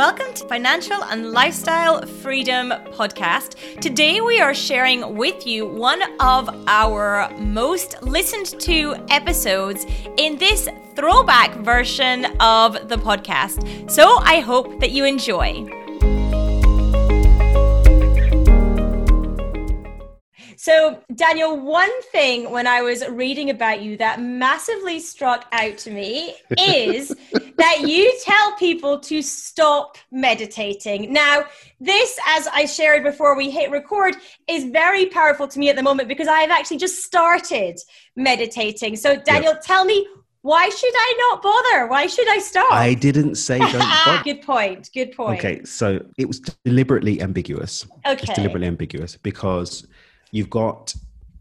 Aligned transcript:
Welcome 0.00 0.32
to 0.32 0.48
Financial 0.48 1.04
and 1.04 1.32
Lifestyle 1.32 2.00
Freedom 2.06 2.70
Podcast. 2.70 3.80
Today 3.82 4.22
we 4.22 4.40
are 4.40 4.54
sharing 4.54 5.14
with 5.14 5.46
you 5.46 5.66
one 5.66 6.00
of 6.20 6.48
our 6.68 7.30
most 7.36 8.02
listened 8.02 8.58
to 8.60 8.96
episodes 9.10 9.84
in 10.16 10.38
this 10.38 10.70
throwback 10.96 11.54
version 11.56 12.24
of 12.40 12.88
the 12.88 12.96
podcast. 12.96 13.90
So 13.90 14.16
I 14.20 14.40
hope 14.40 14.80
that 14.80 14.92
you 14.92 15.04
enjoy. 15.04 15.68
So, 20.62 21.02
Daniel, 21.14 21.58
one 21.58 22.02
thing 22.12 22.50
when 22.50 22.66
I 22.66 22.82
was 22.82 23.02
reading 23.08 23.48
about 23.48 23.80
you 23.80 23.96
that 23.96 24.20
massively 24.20 25.00
struck 25.00 25.46
out 25.52 25.78
to 25.78 25.90
me 25.90 26.34
is 26.58 27.16
that 27.56 27.88
you 27.88 28.14
tell 28.22 28.52
people 28.56 29.00
to 29.00 29.22
stop 29.22 29.96
meditating. 30.10 31.14
Now, 31.14 31.44
this, 31.80 32.18
as 32.26 32.46
I 32.48 32.66
shared 32.66 33.04
before 33.04 33.38
we 33.38 33.48
hit 33.50 33.70
record, 33.70 34.16
is 34.48 34.66
very 34.66 35.06
powerful 35.06 35.48
to 35.48 35.58
me 35.58 35.70
at 35.70 35.76
the 35.76 35.82
moment 35.82 36.10
because 36.10 36.28
I 36.28 36.40
have 36.40 36.50
actually 36.50 36.76
just 36.76 37.04
started 37.04 37.78
meditating. 38.14 38.96
So, 38.96 39.16
Daniel, 39.16 39.54
tell 39.62 39.86
me 39.86 40.06
why 40.42 40.68
should 40.68 40.94
I 40.94 41.30
not 41.30 41.42
bother? 41.42 41.86
Why 41.86 42.06
should 42.06 42.28
I 42.28 42.38
stop? 42.38 42.70
I 42.70 42.92
didn't 42.92 43.36
say 43.36 43.60
don't 43.60 43.76
ah, 43.76 44.02
bother. 44.04 44.24
good 44.24 44.42
point. 44.42 44.90
Good 44.92 45.12
point. 45.12 45.38
Okay, 45.38 45.64
so 45.64 46.04
it 46.18 46.28
was 46.28 46.40
deliberately 46.66 47.22
ambiguous. 47.22 47.86
Okay. 48.06 48.24
It's 48.24 48.34
deliberately 48.34 48.66
ambiguous 48.66 49.16
because 49.16 49.86
you've 50.30 50.50
got 50.50 50.94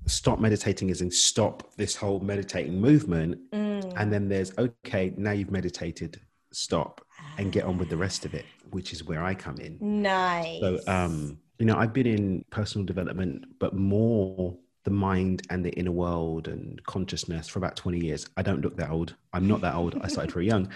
stop 0.06 0.40
meditating 0.40 0.90
is 0.90 1.02
in 1.02 1.12
stop 1.12 1.72
this 1.76 1.96
whole 1.96 2.20
meditating 2.20 2.80
movement. 2.80 3.40
Mm. 3.52 3.94
and 3.98 4.12
then 4.12 4.28
there's 4.28 4.58
okay 4.58 5.14
now 5.18 5.32
you've 5.32 5.52
meditated 5.52 6.20
stop 6.52 7.06
and 7.38 7.52
get 7.52 7.64
on 7.64 7.78
with 7.78 7.90
the 7.90 7.98
rest 7.98 8.26
of 8.26 8.34
it 8.34 8.46
which 8.72 8.92
is 8.94 9.04
where 9.04 9.24
i 9.24 9.34
come 9.34 9.58
in. 9.58 9.78
Nice. 10.02 10.60
so 10.60 10.80
um 10.88 11.38
you 11.60 11.66
know 11.66 11.78
i've 11.78 11.94
been 11.94 12.08
in 12.08 12.46
personal 12.50 12.86
development 12.86 13.46
but 13.60 13.74
more 13.76 14.58
the 14.86 14.92
mind 14.92 15.44
and 15.50 15.64
the 15.64 15.72
inner 15.72 15.92
world 15.92 16.48
and 16.48 16.84
consciousness 16.86 17.48
for 17.50 17.60
about 17.60 17.76
20 17.76 18.00
years. 18.00 18.26
I 18.38 18.42
don't 18.42 18.62
look 18.62 18.78
that 18.78 18.90
old. 18.90 19.14
I'm 19.34 19.46
not 19.48 19.60
that 19.62 19.76
old. 19.76 20.00
I 20.02 20.08
started 20.08 20.32
very 20.32 20.48
young. 20.48 20.70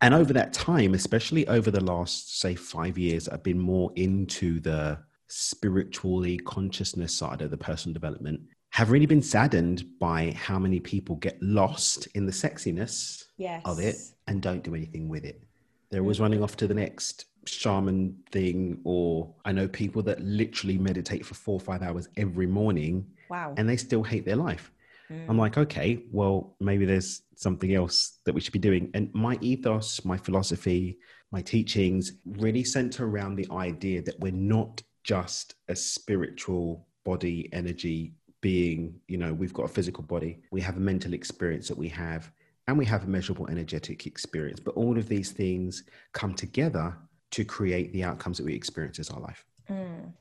And 0.00 0.12
over 0.12 0.32
that 0.32 0.52
time 0.52 0.94
especially 0.94 1.46
over 1.48 1.70
the 1.70 1.82
last 1.82 2.38
say 2.40 2.54
five 2.54 2.96
years 2.96 3.28
i've 3.28 3.42
been 3.42 3.58
more 3.58 3.90
into 3.96 4.60
the 4.60 4.96
spiritually 5.28 6.38
consciousness 6.38 7.14
side 7.14 7.42
of 7.42 7.50
the 7.50 7.56
personal 7.56 7.94
development 7.94 8.40
have 8.70 8.90
really 8.90 9.06
been 9.06 9.22
saddened 9.22 9.84
by 9.98 10.32
how 10.32 10.58
many 10.58 10.78
people 10.78 11.16
get 11.16 11.42
lost 11.42 12.06
in 12.14 12.26
the 12.26 12.32
sexiness 12.32 13.24
yes. 13.36 13.62
of 13.64 13.78
it 13.78 13.96
and 14.26 14.42
don't 14.42 14.62
do 14.62 14.74
anything 14.74 15.08
with 15.08 15.24
it. 15.24 15.42
They're 15.90 16.02
always 16.02 16.18
mm. 16.18 16.22
running 16.22 16.42
off 16.42 16.56
to 16.58 16.66
the 16.66 16.74
next 16.74 17.26
shaman 17.46 18.16
thing, 18.30 18.78
or 18.84 19.34
I 19.44 19.52
know 19.52 19.68
people 19.68 20.02
that 20.02 20.20
literally 20.20 20.76
meditate 20.76 21.24
for 21.24 21.34
four 21.34 21.54
or 21.54 21.60
five 21.60 21.82
hours 21.82 22.08
every 22.16 22.46
morning 22.46 23.06
Wow. 23.30 23.54
and 23.56 23.68
they 23.68 23.76
still 23.76 24.02
hate 24.02 24.24
their 24.24 24.36
life. 24.36 24.70
I'm 25.10 25.36
mm. 25.36 25.38
like, 25.38 25.56
okay, 25.56 26.04
well, 26.12 26.54
maybe 26.60 26.84
there's 26.84 27.22
something 27.34 27.74
else 27.74 28.18
that 28.26 28.34
we 28.34 28.42
should 28.42 28.52
be 28.52 28.58
doing. 28.58 28.90
And 28.92 29.12
my 29.14 29.38
ethos, 29.40 30.04
my 30.04 30.18
philosophy, 30.18 30.98
my 31.32 31.40
teachings 31.40 32.12
really 32.26 32.62
center 32.62 33.06
around 33.06 33.36
the 33.36 33.46
idea 33.50 34.02
that 34.02 34.20
we're 34.20 34.32
not 34.32 34.82
just 35.08 35.54
a 35.68 35.74
spiritual 35.76 36.86
body, 37.04 37.48
energy 37.54 38.12
being. 38.42 39.00
You 39.08 39.16
know, 39.16 39.32
we've 39.32 39.54
got 39.54 39.64
a 39.64 39.68
physical 39.78 40.04
body, 40.04 40.32
we 40.50 40.60
have 40.60 40.76
a 40.76 40.80
mental 40.80 41.14
experience 41.14 41.66
that 41.68 41.78
we 41.78 41.88
have, 41.88 42.30
and 42.66 42.76
we 42.76 42.84
have 42.84 43.04
a 43.04 43.06
measurable 43.06 43.46
energetic 43.48 44.06
experience. 44.06 44.60
But 44.60 44.74
all 44.74 44.98
of 44.98 45.08
these 45.08 45.30
things 45.32 45.84
come 46.12 46.34
together 46.34 46.94
to 47.30 47.44
create 47.44 47.90
the 47.94 48.04
outcomes 48.04 48.36
that 48.38 48.44
we 48.44 48.54
experience 48.54 48.98
as 48.98 49.08
our 49.10 49.20
life. 49.20 49.44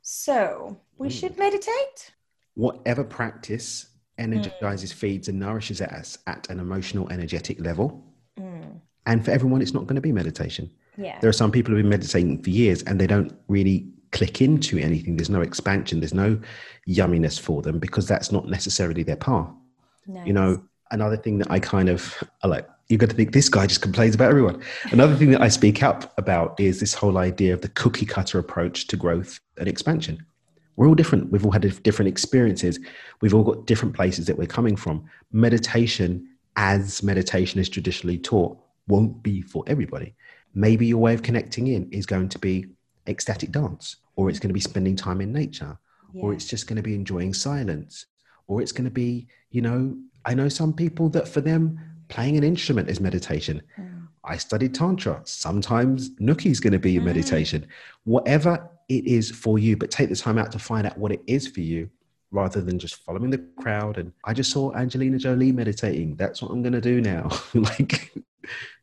So 0.02 0.80
we 0.98 1.08
Mm. 1.10 1.12
should 1.20 1.38
meditate. 1.38 2.00
whatever 2.56 3.04
practice 3.04 3.70
energizes, 4.18 4.92
feeds, 4.92 5.28
and 5.30 5.38
nourishes 5.40 5.80
us 5.80 6.18
at 6.26 6.50
an 6.50 6.60
emotional, 6.60 7.08
energetic 7.12 7.60
level. 7.60 8.04
And 9.06 9.24
for 9.24 9.30
everyone, 9.32 9.62
it's 9.62 9.76
not 9.76 9.86
going 9.86 9.96
to 9.96 10.02
be 10.02 10.12
meditation. 10.12 10.72
Yeah. 10.98 11.20
There 11.22 11.30
are 11.30 11.40
some 11.44 11.52
people 11.52 11.72
who've 11.72 11.84
been 11.84 11.90
meditating 11.98 12.42
for 12.44 12.50
years 12.50 12.82
and 12.84 13.00
they 13.00 13.06
don't 13.06 13.32
really 13.48 13.94
click 14.12 14.42
into 14.42 14.78
anything. 14.78 15.18
There's 15.18 15.30
no 15.30 15.42
expansion, 15.42 16.00
there's 16.00 16.14
no 16.14 16.40
yumminess 16.88 17.40
for 17.40 17.62
them 17.62 17.80
because 17.80 18.08
that's 18.08 18.32
not 18.32 18.48
necessarily 18.48 19.04
their 19.04 19.18
path. 19.18 19.50
You 20.26 20.34
know, 20.34 20.64
another 20.92 21.18
thing 21.18 21.38
that 21.40 21.52
I 21.52 21.60
kind 21.60 21.90
of 21.90 22.24
I 22.44 22.48
like, 22.48 22.68
you've 22.88 23.00
got 23.00 23.10
to 23.10 23.16
think 23.16 23.34
this 23.34 23.50
guy 23.50 23.68
just 23.68 23.82
complains 23.82 24.16
about 24.16 24.30
everyone. 24.30 24.62
Another 24.92 25.16
thing 25.16 25.32
that 25.32 25.42
I 25.42 25.50
speak 25.50 25.84
up 25.84 26.18
about 26.18 26.60
is 26.60 26.80
this 26.80 26.94
whole 26.94 27.18
idea 27.18 27.54
of 27.54 27.62
the 27.62 27.70
cookie 27.70 28.06
cutter 28.06 28.40
approach 28.40 28.88
to 28.88 28.98
growth 28.98 29.40
and 29.58 29.68
expansion. 29.68 30.26
We're 30.78 30.88
all 30.88 30.96
different. 30.96 31.32
We've 31.32 31.44
all 31.44 31.52
had 31.52 31.84
different 31.84 32.08
experiences. 32.08 32.80
We've 33.22 33.34
all 33.34 33.44
got 33.44 33.66
different 33.66 33.96
places 33.96 34.28
that 34.28 34.38
we're 34.38 34.48
coming 34.48 34.76
from. 34.76 35.06
Meditation, 35.32 36.28
as 36.56 37.04
meditation 37.04 37.60
is 37.60 37.68
traditionally 37.68 38.20
taught, 38.20 38.58
won't 38.88 39.22
be 39.24 39.42
for 39.42 39.64
everybody. 39.68 40.16
Maybe 40.54 40.86
your 40.86 41.00
way 41.00 41.14
of 41.14 41.24
connecting 41.24 41.68
in 41.68 41.90
is 41.92 42.06
going 42.06 42.30
to 42.30 42.40
be 42.40 42.68
ecstatic 43.08 43.52
dance, 43.52 43.98
or 44.16 44.30
it's 44.30 44.40
going 44.40 44.50
to 44.50 44.54
be 44.54 44.60
spending 44.60 44.96
time 44.96 45.22
in 45.22 45.32
nature, 45.32 45.78
or 46.14 46.34
it's 46.34 46.48
just 46.48 46.68
going 46.68 46.78
to 46.78 46.84
be 46.84 46.96
enjoying 46.96 47.34
silence, 47.34 48.06
or 48.48 48.62
it's 48.62 48.72
going 48.72 48.86
to 48.86 48.92
be, 48.92 49.28
you 49.52 49.62
know, 49.62 49.96
I 50.26 50.34
know 50.34 50.50
some 50.50 50.74
people 50.74 51.10
that 51.10 51.28
for 51.28 51.42
them, 51.42 51.80
playing 52.10 52.38
an 52.38 52.44
instrument 52.44 52.90
is 52.90 53.00
meditation. 53.00 53.62
Mm. 53.80 54.08
I 54.24 54.38
studied 54.38 54.74
Tantra. 54.74 55.22
Sometimes 55.26 56.10
Nookie 56.16 56.52
is 56.52 56.60
going 56.60 56.74
to 56.74 56.80
be 56.80 56.92
your 56.92 57.02
mm. 57.02 57.08
meditation. 57.08 57.68
Whatever 58.04 58.70
it 58.90 59.06
is 59.06 59.32
for 59.32 59.60
you, 59.60 59.78
but 59.78 59.92
take 59.92 60.10
the 60.10 60.16
time 60.16 60.38
out 60.38 60.52
to 60.54 60.60
find 60.60 60.88
out 60.88 60.98
what 60.98 61.12
it 61.12 61.22
is 61.28 61.48
for 61.48 61.62
you 61.62 61.90
rather 62.32 62.62
than 62.62 62.78
just 62.78 62.96
following 63.04 63.30
the 63.30 63.46
crowd. 63.60 63.98
And 63.98 64.12
I 64.26 64.34
just 64.34 64.52
saw 64.52 64.74
Angelina 64.74 65.18
Jolie 65.18 65.52
meditating. 65.52 66.16
That's 66.16 66.42
what 66.42 66.52
I'm 66.52 66.62
going 66.62 66.74
to 66.74 66.82
do 66.82 67.02
now. 67.02 67.30
like, 67.54 68.12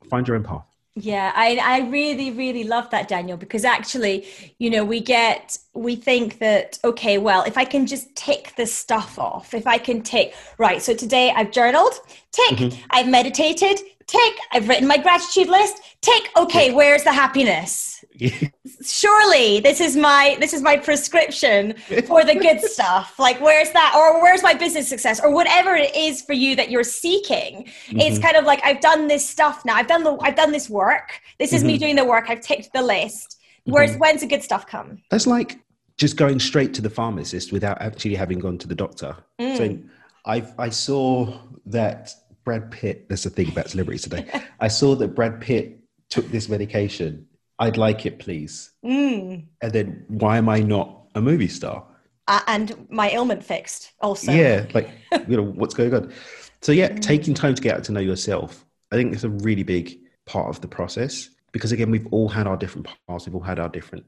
find 0.09 0.27
your 0.27 0.37
own 0.37 0.45
path. 0.45 0.67
Yeah, 0.97 1.33
I, 1.35 1.57
I 1.61 1.89
really, 1.89 2.31
really 2.31 2.63
love 2.63 2.89
that, 2.91 3.09
Daniel, 3.09 3.37
because 3.37 3.65
actually, 3.65 4.27
you 4.59 4.71
know, 4.71 4.85
we 4.85 5.01
get, 5.01 5.59
we 5.75 5.97
think 5.97 6.39
that, 6.39 6.79
okay, 6.85 7.19
well, 7.19 7.43
if 7.43 7.59
I 7.59 7.65
can 7.65 7.85
just 7.87 8.15
tick 8.15 8.55
this 8.57 8.73
stuff 8.73 9.19
off, 9.19 9.55
if 9.55 9.67
I 9.67 9.77
can 9.77 10.03
tick, 10.03 10.35
right, 10.57 10.81
so 10.81 10.95
today 10.95 11.33
I've 11.35 11.51
journaled, 11.51 11.95
tick, 12.31 12.59
mm-hmm. 12.59 12.83
I've 12.91 13.09
meditated, 13.09 13.81
tick, 14.07 14.35
I've 14.53 14.69
written 14.69 14.87
my 14.87 14.99
gratitude 14.99 15.49
list, 15.49 15.81
tick, 16.01 16.31
okay, 16.37 16.73
where's 16.73 17.03
the 17.03 17.13
happiness? 17.13 17.94
Surely 18.83 19.61
this 19.61 19.81
is 19.81 19.97
my 19.97 20.37
this 20.39 20.53
is 20.53 20.63
my 20.63 20.77
prescription 20.77 21.75
for 22.07 22.25
the 22.25 22.35
good 22.35 22.61
stuff. 22.71 23.19
Like 23.19 23.41
where's 23.41 23.71
that 23.73 23.95
or 23.97 24.23
where's 24.23 24.43
my 24.43 24.55
business 24.55 24.89
success 24.89 25.21
or 25.21 25.33
whatever 25.33 25.75
it 25.75 25.95
is 25.97 26.23
for 26.23 26.33
you 26.33 26.55
that 26.57 26.71
you're 26.71 26.85
seeking. 26.85 27.67
It's 27.89 28.17
mm-hmm. 28.17 28.23
kind 28.23 28.37
of 28.37 28.45
like 28.45 28.61
I've 28.65 28.81
done 28.81 29.09
this 29.09 29.29
stuff 29.29 29.65
now. 29.65 29.75
I've 29.75 29.89
done 29.89 30.05
the 30.05 30.17
I've 30.21 30.37
done 30.37 30.53
this 30.53 30.71
work. 30.71 31.21
This 31.39 31.53
is 31.53 31.65
me 31.65 31.75
mm-hmm. 31.75 31.81
doing 31.81 31.97
the 31.97 32.05
work. 32.05 32.27
I've 32.29 32.41
ticked 32.41 32.73
the 32.73 32.83
list. 32.83 33.41
Where's 33.65 33.91
mm-hmm. 33.91 34.01
when's 34.01 34.21
the 34.21 34.27
good 34.27 34.43
stuff 34.43 34.67
come? 34.67 35.03
That's 35.11 35.27
like 35.27 35.59
just 35.97 36.17
going 36.17 36.41
straight 36.41 36.75
to 36.75 36.83
the 36.83 36.91
pharmacist 36.91 37.53
without 37.53 37.81
actually 37.81 38.15
having 38.15 38.39
gone 38.39 38.59
to 38.59 38.69
the 38.69 38.75
doctor. 38.75 39.17
So 39.39 39.69
mm. 39.69 39.89
I 40.27 40.45
I 40.59 40.69
saw 40.69 41.39
that 41.67 42.13
Brad 42.45 42.71
Pitt. 42.71 43.09
There's 43.09 43.27
a 43.27 43.31
thing 43.31 43.49
about 43.49 43.71
celebrities 43.71 44.03
today. 44.03 44.29
I 44.61 44.69
saw 44.69 44.95
that 44.97 45.15
Brad 45.15 45.41
Pitt 45.41 45.81
took 46.11 46.29
this 46.29 46.49
medication. 46.49 47.27
I'd 47.59 47.77
like 47.77 48.07
it, 48.07 48.19
please. 48.19 48.73
Mm. 48.85 49.47
And 49.63 49.73
then 49.73 50.05
why 50.09 50.39
am 50.39 50.49
I 50.49 50.61
not 50.61 51.07
a 51.15 51.21
movie 51.21 51.49
star? 51.49 51.85
Uh, 52.27 52.41
and 52.47 52.87
my 52.91 53.11
ailment 53.11 53.45
fixed 53.45 53.93
also. 54.01 54.33
yeah, 54.33 54.67
like 54.73 54.91
you 55.29 55.37
know 55.37 55.43
what's 55.43 55.75
going 55.75 55.95
on. 55.95 56.13
So 56.63 56.73
yeah, 56.73 56.89
taking 57.01 57.35
time 57.35 57.55
to 57.55 57.63
get 57.63 57.77
out 57.77 57.85
to 57.85 57.93
know 57.93 58.01
yourself. 58.01 58.65
I 58.91 58.97
think 58.97 59.13
it's 59.13 59.25
a 59.25 59.29
really 59.29 59.63
big 59.63 59.99
part 60.25 60.49
of 60.49 60.61
the 60.61 60.69
process 60.69 61.31
because 61.53 61.73
again, 61.73 61.91
we've 61.91 62.07
all 62.11 62.29
had 62.29 62.47
our 62.47 62.57
different 62.57 62.89
paths. 63.09 63.27
We've 63.27 63.35
all 63.35 63.43
had 63.43 63.59
our 63.59 63.69
different 63.69 64.05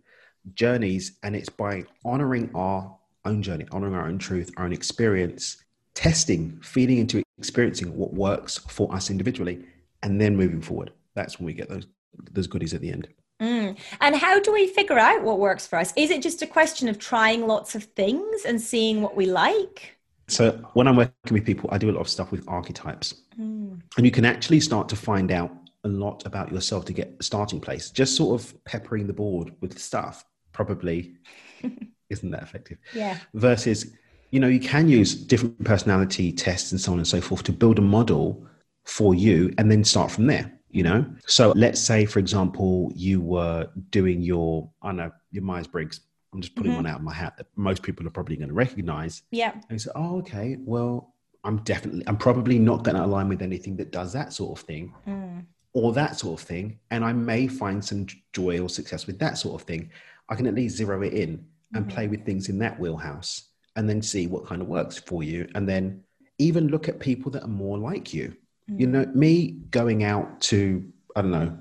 journeys, 0.54 1.18
and 1.22 1.36
it's 1.36 1.48
by 1.48 1.84
honoring 2.04 2.50
our 2.54 2.96
own 3.24 3.42
journey, 3.42 3.66
honoring 3.70 3.94
our 3.94 4.06
own 4.06 4.18
truth, 4.18 4.50
our 4.56 4.64
own 4.64 4.72
experience, 4.72 5.62
testing, 5.94 6.58
feeding 6.62 6.98
into 6.98 7.22
experiencing 7.38 7.94
what 7.96 8.14
works 8.14 8.58
for 8.58 8.92
us 8.94 9.10
individually, 9.10 9.64
and 10.02 10.20
then 10.20 10.36
moving 10.36 10.62
forward. 10.62 10.92
That's 11.14 11.38
when 11.38 11.46
we 11.46 11.52
get 11.52 11.68
those 11.68 11.86
those 12.32 12.46
goodies 12.46 12.72
at 12.72 12.80
the 12.80 12.90
end. 12.90 13.08
Mm. 13.40 13.76
And 14.00 14.16
how 14.16 14.40
do 14.40 14.52
we 14.52 14.66
figure 14.66 14.98
out 14.98 15.22
what 15.22 15.38
works 15.38 15.66
for 15.66 15.78
us? 15.78 15.92
Is 15.96 16.10
it 16.10 16.22
just 16.22 16.42
a 16.42 16.46
question 16.46 16.88
of 16.88 16.98
trying 16.98 17.46
lots 17.46 17.74
of 17.74 17.84
things 17.84 18.44
and 18.44 18.60
seeing 18.60 19.02
what 19.02 19.16
we 19.16 19.26
like? 19.26 19.96
So 20.28 20.52
when 20.74 20.88
I'm 20.88 20.96
working 20.96 21.12
with 21.30 21.44
people, 21.44 21.68
I 21.72 21.78
do 21.78 21.90
a 21.90 21.92
lot 21.92 22.00
of 22.00 22.08
stuff 22.08 22.32
with 22.32 22.44
archetypes, 22.48 23.14
and 23.38 23.82
you 23.96 24.10
can 24.10 24.24
actually 24.24 24.60
start 24.60 24.88
to 24.88 24.96
find 24.96 25.30
out 25.30 25.52
a 25.84 25.88
lot 25.88 26.26
about 26.26 26.50
yourself 26.50 26.84
to 26.86 26.92
get 26.92 27.14
a 27.20 27.22
starting 27.22 27.60
place. 27.60 27.90
Just 27.90 28.16
sort 28.16 28.40
of 28.40 28.64
peppering 28.64 29.06
the 29.06 29.12
board 29.12 29.52
with 29.60 29.78
stuff 29.78 30.24
probably 30.52 31.14
isn't 32.10 32.30
that 32.30 32.42
effective. 32.42 32.78
Yeah. 32.92 33.18
Versus, 33.34 33.92
you 34.32 34.40
know, 34.40 34.48
you 34.48 34.58
can 34.58 34.88
use 34.88 35.14
different 35.14 35.62
personality 35.62 36.32
tests 36.32 36.72
and 36.72 36.80
so 36.80 36.92
on 36.92 36.98
and 36.98 37.06
so 37.06 37.20
forth 37.20 37.44
to 37.44 37.52
build 37.52 37.78
a 37.78 37.82
model 37.82 38.44
for 38.84 39.14
you, 39.14 39.52
and 39.58 39.70
then 39.70 39.84
start 39.84 40.10
from 40.10 40.26
there. 40.26 40.55
You 40.76 40.82
know 40.82 41.06
so 41.26 41.52
let's 41.56 41.80
say 41.80 42.04
for 42.04 42.18
example 42.18 42.92
you 42.94 43.18
were 43.18 43.66
doing 43.90 44.20
your 44.20 44.68
i 44.82 44.92
know 44.92 45.10
your 45.30 45.42
myers-briggs 45.42 46.00
i'm 46.34 46.40
just 46.42 46.54
putting 46.54 46.72
Mhm. 46.72 46.76
one 46.76 46.86
out 46.86 46.96
of 46.98 47.02
my 47.02 47.14
hat 47.14 47.32
that 47.38 47.46
most 47.56 47.82
people 47.82 48.06
are 48.06 48.10
probably 48.10 48.36
going 48.36 48.50
to 48.50 48.54
recognize 48.54 49.22
Yeah. 49.30 49.52
and 49.52 49.64
you 49.70 49.78
say 49.78 49.90
oh 49.96 50.18
okay 50.18 50.58
well 50.60 51.14
i'm 51.44 51.58
definitely 51.72 52.04
i'm 52.06 52.18
probably 52.18 52.58
not 52.58 52.84
going 52.84 52.96
to 52.96 53.04
align 53.04 53.28
with 53.28 53.40
anything 53.40 53.74
that 53.76 53.90
does 53.90 54.12
that 54.12 54.34
sort 54.34 54.58
of 54.58 54.66
thing 54.66 54.92
Mm. 55.06 55.46
or 55.72 55.94
that 55.94 56.18
sort 56.18 56.38
of 56.40 56.46
thing 56.46 56.78
and 56.90 57.02
i 57.06 57.12
may 57.14 57.46
find 57.48 57.82
some 57.82 58.06
joy 58.34 58.60
or 58.60 58.68
success 58.68 59.06
with 59.06 59.18
that 59.20 59.38
sort 59.38 59.54
of 59.58 59.66
thing 59.66 59.88
i 60.28 60.34
can 60.34 60.46
at 60.46 60.54
least 60.54 60.76
zero 60.76 61.00
it 61.02 61.14
in 61.14 61.42
and 61.74 61.86
Mhm. 61.86 61.90
play 61.94 62.06
with 62.06 62.22
things 62.26 62.50
in 62.50 62.58
that 62.58 62.78
wheelhouse 62.78 63.30
and 63.76 63.88
then 63.88 64.02
see 64.02 64.26
what 64.26 64.44
kind 64.44 64.60
of 64.60 64.68
works 64.68 64.98
for 64.98 65.22
you 65.22 65.48
and 65.54 65.66
then 65.66 66.02
even 66.38 66.68
look 66.68 66.86
at 66.86 66.98
people 67.00 67.30
that 67.32 67.42
are 67.44 67.56
more 67.64 67.78
like 67.78 68.12
you 68.12 68.36
you 68.68 68.86
Mm. 68.86 68.90
know 68.90 69.06
me 69.14 69.52
going 69.70 70.02
out 70.04 70.40
to 70.40 70.84
i 71.14 71.22
don't 71.22 71.30
know 71.30 71.56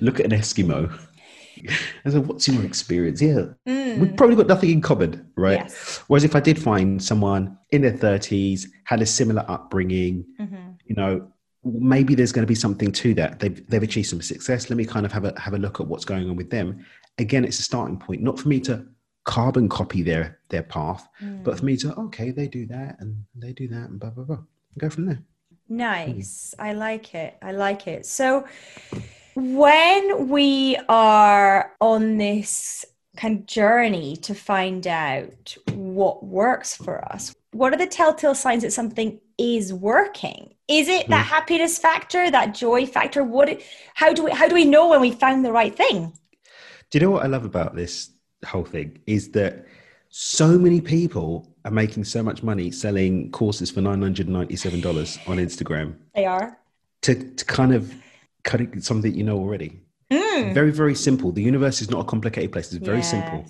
look 0.00 0.20
at 0.20 0.26
an 0.26 0.32
eskimo 0.38 0.90
and 2.04 2.12
say 2.12 2.18
what's 2.18 2.46
your 2.48 2.64
experience 2.64 3.20
yeah 3.20 3.46
Mm. 3.66 3.98
we've 3.98 4.16
probably 4.16 4.36
got 4.36 4.46
nothing 4.46 4.70
in 4.70 4.80
common 4.80 5.26
right 5.36 5.60
Yes. 5.60 6.02
whereas 6.08 6.24
if 6.24 6.36
i 6.36 6.40
did 6.40 6.58
find 6.58 7.02
someone 7.02 7.56
in 7.70 7.82
their 7.82 7.92
30s 7.92 8.66
had 8.84 9.02
a 9.02 9.06
similar 9.06 9.44
upbringing 9.48 10.24
Mhm. 10.40 10.76
you 10.86 10.94
know 10.96 11.26
maybe 11.64 12.14
there's 12.14 12.32
going 12.32 12.42
to 12.46 12.48
be 12.48 12.54
something 12.54 12.92
to 12.92 13.14
that 13.14 13.40
they've, 13.40 13.66
they've 13.70 13.82
achieved 13.82 14.08
some 14.08 14.20
success 14.20 14.68
let 14.70 14.76
me 14.76 14.84
kind 14.84 15.06
of 15.06 15.12
have 15.12 15.24
a 15.24 15.32
have 15.40 15.54
a 15.54 15.58
look 15.58 15.80
at 15.80 15.86
what's 15.88 16.04
going 16.04 16.28
on 16.28 16.36
with 16.36 16.50
them 16.50 16.84
again 17.18 17.44
it's 17.44 17.58
a 17.58 17.62
starting 17.62 17.98
point 17.98 18.22
not 18.22 18.38
for 18.38 18.48
me 18.48 18.60
to 18.60 18.84
carbon 19.24 19.68
copy 19.68 20.02
their 20.02 20.38
their 20.50 20.62
path 20.62 21.08
but 21.42 21.54
Mm. 21.54 21.58
for 21.58 21.64
me 21.64 21.76
to 21.78 21.94
okay 22.06 22.30
they 22.30 22.46
do 22.48 22.66
that 22.66 22.96
and 23.00 23.24
they 23.34 23.52
do 23.52 23.66
that 23.68 23.88
and 23.90 23.98
blah 23.98 24.10
blah 24.10 24.24
blah 24.24 24.36
and 24.36 24.78
go 24.78 24.90
from 24.90 25.06
there 25.06 25.20
Hmm. 25.74 25.78
Nice. 25.78 26.54
I 26.58 26.72
like 26.72 27.14
it. 27.14 27.36
I 27.42 27.52
like 27.52 27.86
it. 27.86 28.06
So, 28.06 28.46
when 29.34 30.28
we 30.28 30.78
are 30.88 31.72
on 31.80 32.18
this 32.18 32.84
kind 33.16 33.40
of 33.40 33.46
journey 33.46 34.16
to 34.16 34.34
find 34.34 34.86
out 34.86 35.56
what 35.72 36.24
works 36.24 36.76
for 36.76 37.04
us, 37.12 37.34
what 37.52 37.72
are 37.72 37.76
the 37.76 37.86
telltale 37.86 38.34
signs 38.34 38.62
that 38.62 38.72
something 38.72 39.20
is 39.38 39.72
working? 39.72 40.54
Is 40.68 40.88
it 40.88 41.08
that 41.08 41.26
hmm. 41.26 41.32
happiness 41.32 41.78
factor, 41.78 42.30
that 42.30 42.54
joy 42.54 42.86
factor? 42.86 43.22
What? 43.24 43.60
How 43.94 44.12
do 44.12 44.24
we? 44.24 44.30
How 44.30 44.48
do 44.48 44.54
we 44.54 44.64
know 44.64 44.88
when 44.88 45.00
we 45.00 45.10
found 45.10 45.44
the 45.44 45.52
right 45.52 45.74
thing? 45.74 46.12
do 46.94 46.98
you 46.98 47.04
know 47.04 47.10
what 47.10 47.24
i 47.24 47.26
love 47.26 47.44
about 47.44 47.74
this 47.74 48.10
whole 48.46 48.64
thing 48.64 49.00
is 49.06 49.30
that 49.30 49.66
so 50.10 50.56
many 50.56 50.80
people 50.80 51.53
are 51.64 51.70
making 51.70 52.04
so 52.04 52.22
much 52.22 52.42
money 52.42 52.70
selling 52.70 53.30
courses 53.30 53.70
for 53.70 53.80
$997 53.80 55.28
on 55.28 55.38
instagram. 55.38 55.94
They 56.14 56.26
are. 56.26 56.58
to, 57.02 57.14
to 57.14 57.44
kind 57.44 57.74
of 57.74 57.94
cut 58.42 58.60
it 58.60 58.84
something 58.84 59.14
you 59.14 59.24
know 59.24 59.38
already. 59.38 59.80
Mm. 60.12 60.52
very 60.52 60.70
very 60.70 60.94
simple. 60.94 61.32
The 61.32 61.42
universe 61.42 61.80
is 61.80 61.90
not 61.90 62.00
a 62.00 62.04
complicated 62.04 62.52
place. 62.52 62.72
It's 62.72 62.84
very 62.84 63.02
simple. 63.02 63.44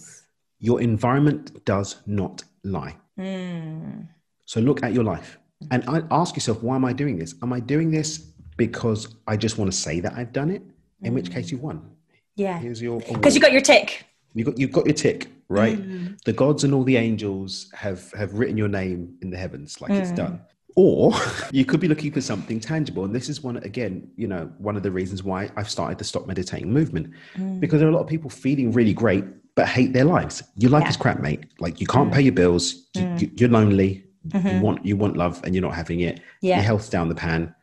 Your 0.60 0.80
environment 0.80 1.64
does 1.64 1.96
not 2.06 2.44
lie. 2.62 2.96
Mm. 3.18 4.08
so 4.44 4.60
look 4.60 4.82
at 4.82 4.92
your 4.92 5.04
life 5.04 5.38
and 5.70 5.84
I 5.88 6.02
ask 6.10 6.34
yourself 6.34 6.62
why 6.62 6.74
am 6.76 6.84
i 6.84 6.92
doing 6.92 7.16
this? 7.18 7.34
Am 7.42 7.52
i 7.52 7.60
doing 7.60 7.90
this 7.90 8.18
because 8.56 9.08
i 9.26 9.36
just 9.36 9.58
want 9.58 9.70
to 9.70 9.76
say 9.76 10.00
that 10.00 10.12
i've 10.14 10.32
done 10.32 10.50
it? 10.50 10.62
In 11.02 11.12
which 11.12 11.30
case 11.30 11.50
you 11.50 11.58
won. 11.58 11.90
Yeah. 12.34 12.58
here's 12.58 12.80
your 12.80 12.98
Because 13.00 13.34
you 13.34 13.40
got 13.40 13.52
your 13.52 13.60
tick. 13.60 14.06
You 14.34 14.44
got 14.44 14.58
you've 14.58 14.72
got 14.72 14.84
your 14.86 14.94
tick 14.94 15.28
right 15.48 15.78
Mm. 15.78 16.22
the 16.24 16.32
gods 16.32 16.64
and 16.64 16.74
all 16.74 16.84
the 16.84 16.96
angels 16.96 17.70
have 17.74 18.10
have 18.12 18.34
written 18.34 18.56
your 18.56 18.68
name 18.68 19.14
in 19.22 19.30
the 19.30 19.36
heavens 19.36 19.80
like 19.80 19.90
it's 19.92 20.10
Mm. 20.10 20.16
done 20.16 20.40
or 20.76 21.12
you 21.52 21.64
could 21.64 21.80
be 21.80 21.86
looking 21.88 22.10
for 22.12 22.20
something 22.20 22.58
tangible 22.60 23.04
and 23.04 23.14
this 23.14 23.28
is 23.28 23.42
one 23.42 23.56
again 23.58 24.08
you 24.16 24.26
know 24.26 24.50
one 24.58 24.76
of 24.76 24.82
the 24.82 24.90
reasons 24.90 25.22
why 25.22 25.50
i've 25.56 25.70
started 25.70 25.98
the 25.98 26.04
stop 26.04 26.26
meditating 26.26 26.72
movement 26.72 27.06
Mm. 27.36 27.60
because 27.60 27.78
there 27.78 27.88
are 27.88 27.92
a 27.92 27.94
lot 27.94 28.02
of 28.02 28.08
people 28.08 28.30
feeling 28.30 28.72
really 28.72 28.92
great 28.92 29.24
but 29.54 29.68
hate 29.68 29.92
their 29.92 30.04
lives 30.16 30.42
your 30.56 30.70
life 30.70 30.82
Yeah. 30.84 30.88
is 30.90 30.96
crap 30.96 31.20
mate 31.20 31.42
like 31.60 31.80
you 31.80 31.86
can't 31.86 32.10
Mm. 32.10 32.14
pay 32.14 32.22
your 32.22 32.32
bills 32.42 32.64
you, 32.96 33.02
Mm. 33.02 33.20
you- 33.22 33.30
you're 33.36 33.50
lonely 33.60 33.90
you 34.32 34.40
Mhm. 34.40 34.60
want 34.62 34.84
you 34.86 34.96
want 34.96 35.16
love 35.18 35.40
and 35.44 35.54
you're 35.54 35.62
not 35.68 35.74
having 35.74 36.00
it 36.00 36.20
your 36.40 36.56
health's 36.56 36.88
down 36.88 37.08
the 37.10 37.14
pan 37.26 37.54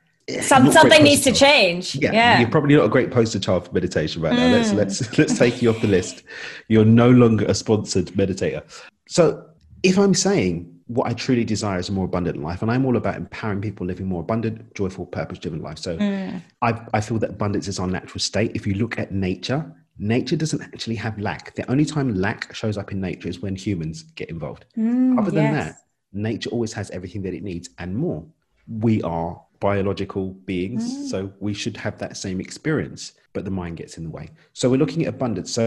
Some, 0.42 0.72
something 0.72 1.04
needs 1.04 1.22
to 1.24 1.31
change. 1.31 1.95
yeah, 1.95 2.12
Yeah. 2.13 2.39
you're 2.39 2.50
probably 2.50 2.75
not 2.75 2.86
a 2.86 2.89
great 2.89 3.12
poster 3.12 3.39
child 3.39 3.68
for 3.68 3.74
meditation 3.74 4.22
right 4.22 4.33
now. 4.33 4.48
Let's 4.48 4.72
Mm. 4.72 4.78
let's 4.78 5.18
let's 5.18 5.38
take 5.38 5.62
you 5.62 5.69
off 5.69 5.81
the 5.81 5.88
list. 5.88 6.24
You're 6.68 6.86
no 6.86 7.10
longer 7.10 7.45
a 7.45 7.54
sponsored 7.54 8.07
meditator. 8.13 8.62
So 9.07 9.45
if 9.83 9.98
I'm 9.98 10.13
saying 10.13 10.68
what 10.88 11.07
I 11.10 11.13
truly 11.13 11.45
desire 11.45 11.80
is 11.80 11.88
a 11.89 11.94
more 11.94 12.06
abundant 12.06 12.42
life, 12.44 12.62
and 12.62 12.69
I'm 12.69 12.86
all 12.86 12.98
about 12.98 13.16
empowering 13.16 13.62
people 13.62 13.86
living 13.86 14.07
more 14.07 14.19
abundant, 14.22 14.74
joyful, 14.75 15.06
purpose-driven 15.06 15.62
life. 15.62 15.78
So 15.78 15.98
Mm. 15.98 16.42
I, 16.62 16.81
I 16.94 17.00
feel 17.01 17.18
that 17.19 17.30
abundance 17.30 17.68
is 17.69 17.80
our 17.80 17.88
natural 17.88 18.19
state. 18.19 18.51
If 18.56 18.68
you 18.68 18.74
look 18.74 19.00
at 19.00 19.12
nature, 19.13 19.66
nature 19.98 20.36
doesn't 20.36 20.62
actually 20.62 20.95
have 20.95 21.18
lack. 21.18 21.56
The 21.56 21.69
only 21.72 21.86
time 21.86 22.13
lack 22.16 22.54
shows 22.54 22.77
up 22.77 22.92
in 22.92 23.00
nature 23.00 23.30
is 23.30 23.39
when 23.42 23.56
humans 23.56 24.04
get 24.16 24.30
involved. 24.30 24.66
Mm, 24.77 25.18
Other 25.18 25.31
than 25.31 25.44
yes. 25.54 25.66
that, 25.68 25.75
nature 26.12 26.50
always 26.50 26.74
has 26.74 26.92
everything 26.92 27.22
that 27.22 27.34
it 27.34 27.44
needs 27.44 27.69
and 27.80 27.95
more. 27.95 28.25
We 28.68 29.01
are 29.04 29.42
biological 29.62 30.25
beings, 30.52 30.84
Mm. 30.84 31.08
so 31.12 31.18
we 31.40 31.54
should 31.54 31.78
have 31.78 31.98
that 32.00 32.18
same 32.18 32.42
experience, 32.42 33.13
but 33.34 33.46
the 33.46 33.52
mind 33.62 33.78
gets 33.78 33.98
in 33.98 34.04
the 34.04 34.10
way. 34.10 34.28
So 34.54 34.69
we're 34.69 34.78
looking 34.84 35.04
at 35.04 35.10
abundance. 35.18 35.52
So 35.54 35.66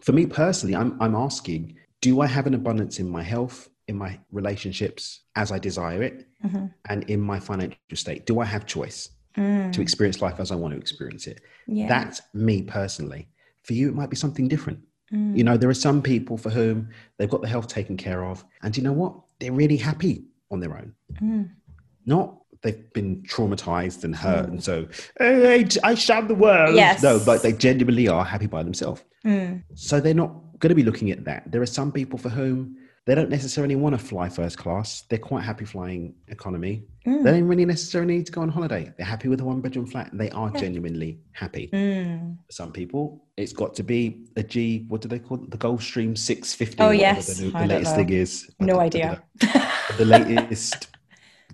for 0.00 0.12
me 0.12 0.26
personally, 0.26 0.76
I'm, 0.76 0.90
I'm 1.02 1.16
asking 1.16 1.74
do 2.02 2.20
I 2.22 2.26
have 2.26 2.46
an 2.46 2.54
abundance 2.54 2.98
in 2.98 3.08
my 3.10 3.22
health, 3.22 3.68
in 3.88 3.94
my 4.04 4.18
relationships 4.32 5.20
as 5.36 5.52
I 5.52 5.58
desire 5.58 6.02
it, 6.02 6.26
Mhm. 6.46 6.72
and 6.88 6.98
in 7.10 7.20
my 7.20 7.38
financial 7.40 7.76
state? 7.94 8.24
Do 8.30 8.40
I 8.40 8.46
have 8.54 8.64
choice 8.76 9.10
Mm. 9.36 9.70
to 9.74 9.80
experience 9.82 10.20
life 10.22 10.38
as 10.40 10.50
I 10.50 10.56
want 10.56 10.72
to 10.74 10.80
experience 10.80 11.26
it? 11.26 11.38
Yeah. 11.66 11.88
That's 11.88 12.22
me 12.32 12.62
personally. 12.62 13.28
For 13.64 13.74
you, 13.74 13.88
it 13.90 13.94
might 13.94 14.10
be 14.10 14.16
something 14.16 14.48
different. 14.48 14.78
Mm. 15.12 15.36
You 15.36 15.44
know, 15.44 15.56
there 15.58 15.68
are 15.70 15.74
some 15.88 16.00
people 16.02 16.36
for 16.38 16.50
whom 16.50 16.88
they've 17.16 17.28
got 17.34 17.42
the 17.42 17.48
health 17.54 17.68
taken 17.68 17.96
care 17.96 18.24
of, 18.24 18.44
and 18.62 18.74
you 18.76 18.82
know 18.82 18.92
what? 19.02 19.12
They're 19.38 19.52
really 19.62 19.76
happy 19.76 20.24
on 20.50 20.60
their 20.60 20.74
own. 20.80 20.94
Mm. 21.20 21.50
Not 22.06 22.28
they've 22.62 22.92
been 22.92 23.22
traumatized 23.22 24.04
and 24.04 24.14
hurt, 24.14 24.48
and 24.48 24.62
so 24.62 24.86
"Hey, 25.18 25.66
I, 25.82 25.94
shun 25.94 26.28
the 26.28 26.34
world. 26.34 26.74
Yes. 26.76 27.02
No, 27.02 27.18
but 27.24 27.42
they 27.42 27.52
genuinely 27.52 28.08
are 28.08 28.24
happy 28.24 28.46
by 28.46 28.62
themselves. 28.62 29.02
Mm. 29.24 29.62
So 29.74 30.00
they're 30.00 30.14
not 30.14 30.32
going 30.58 30.68
to 30.70 30.74
be 30.74 30.82
looking 30.84 31.10
at 31.10 31.24
that. 31.24 31.50
There 31.50 31.62
are 31.62 31.66
some 31.66 31.90
people 31.92 32.18
for 32.18 32.28
whom 32.28 32.76
they 33.06 33.14
don't 33.14 33.30
necessarily 33.30 33.76
want 33.76 33.94
to 33.98 33.98
fly 33.98 34.28
first 34.28 34.58
class. 34.58 35.02
They're 35.08 35.18
quite 35.18 35.42
happy 35.42 35.64
flying 35.64 36.14
economy. 36.28 36.84
Mm. 37.06 37.24
They 37.24 37.30
don't 37.32 37.48
really 37.48 37.64
necessarily 37.64 38.18
need 38.18 38.26
to 38.26 38.32
go 38.32 38.42
on 38.42 38.50
holiday. 38.50 38.92
They're 38.96 39.06
happy 39.06 39.28
with 39.28 39.40
a 39.40 39.44
one 39.44 39.62
bedroom 39.62 39.86
flat. 39.86 40.12
and 40.12 40.20
They 40.20 40.30
are 40.30 40.50
Yeah. 40.54 40.60
genuinely 40.60 41.18
happy. 41.32 41.70
Mm. 41.72 42.36
For 42.46 42.52
some 42.52 42.72
people, 42.72 43.24
it's 43.38 43.54
got 43.54 43.74
to 43.76 43.82
be 43.82 44.26
a 44.36 44.42
G. 44.42 44.84
What 44.88 45.00
do 45.00 45.08
they 45.08 45.18
call 45.18 45.42
it? 45.42 45.50
The 45.50 45.56
Gulfstream 45.58 46.16
650. 46.16 46.76
Oh, 46.82 46.90
yes. 46.90 47.38
The, 47.38 47.48
the 47.50 47.66
latest 47.66 47.92
know. 47.92 47.96
thing 47.96 48.10
is. 48.10 48.50
No 48.60 48.66
don't- 48.74 48.80
idea. 48.82 49.22
don't 49.40 49.96
the 49.96 50.04
latest 50.04 50.88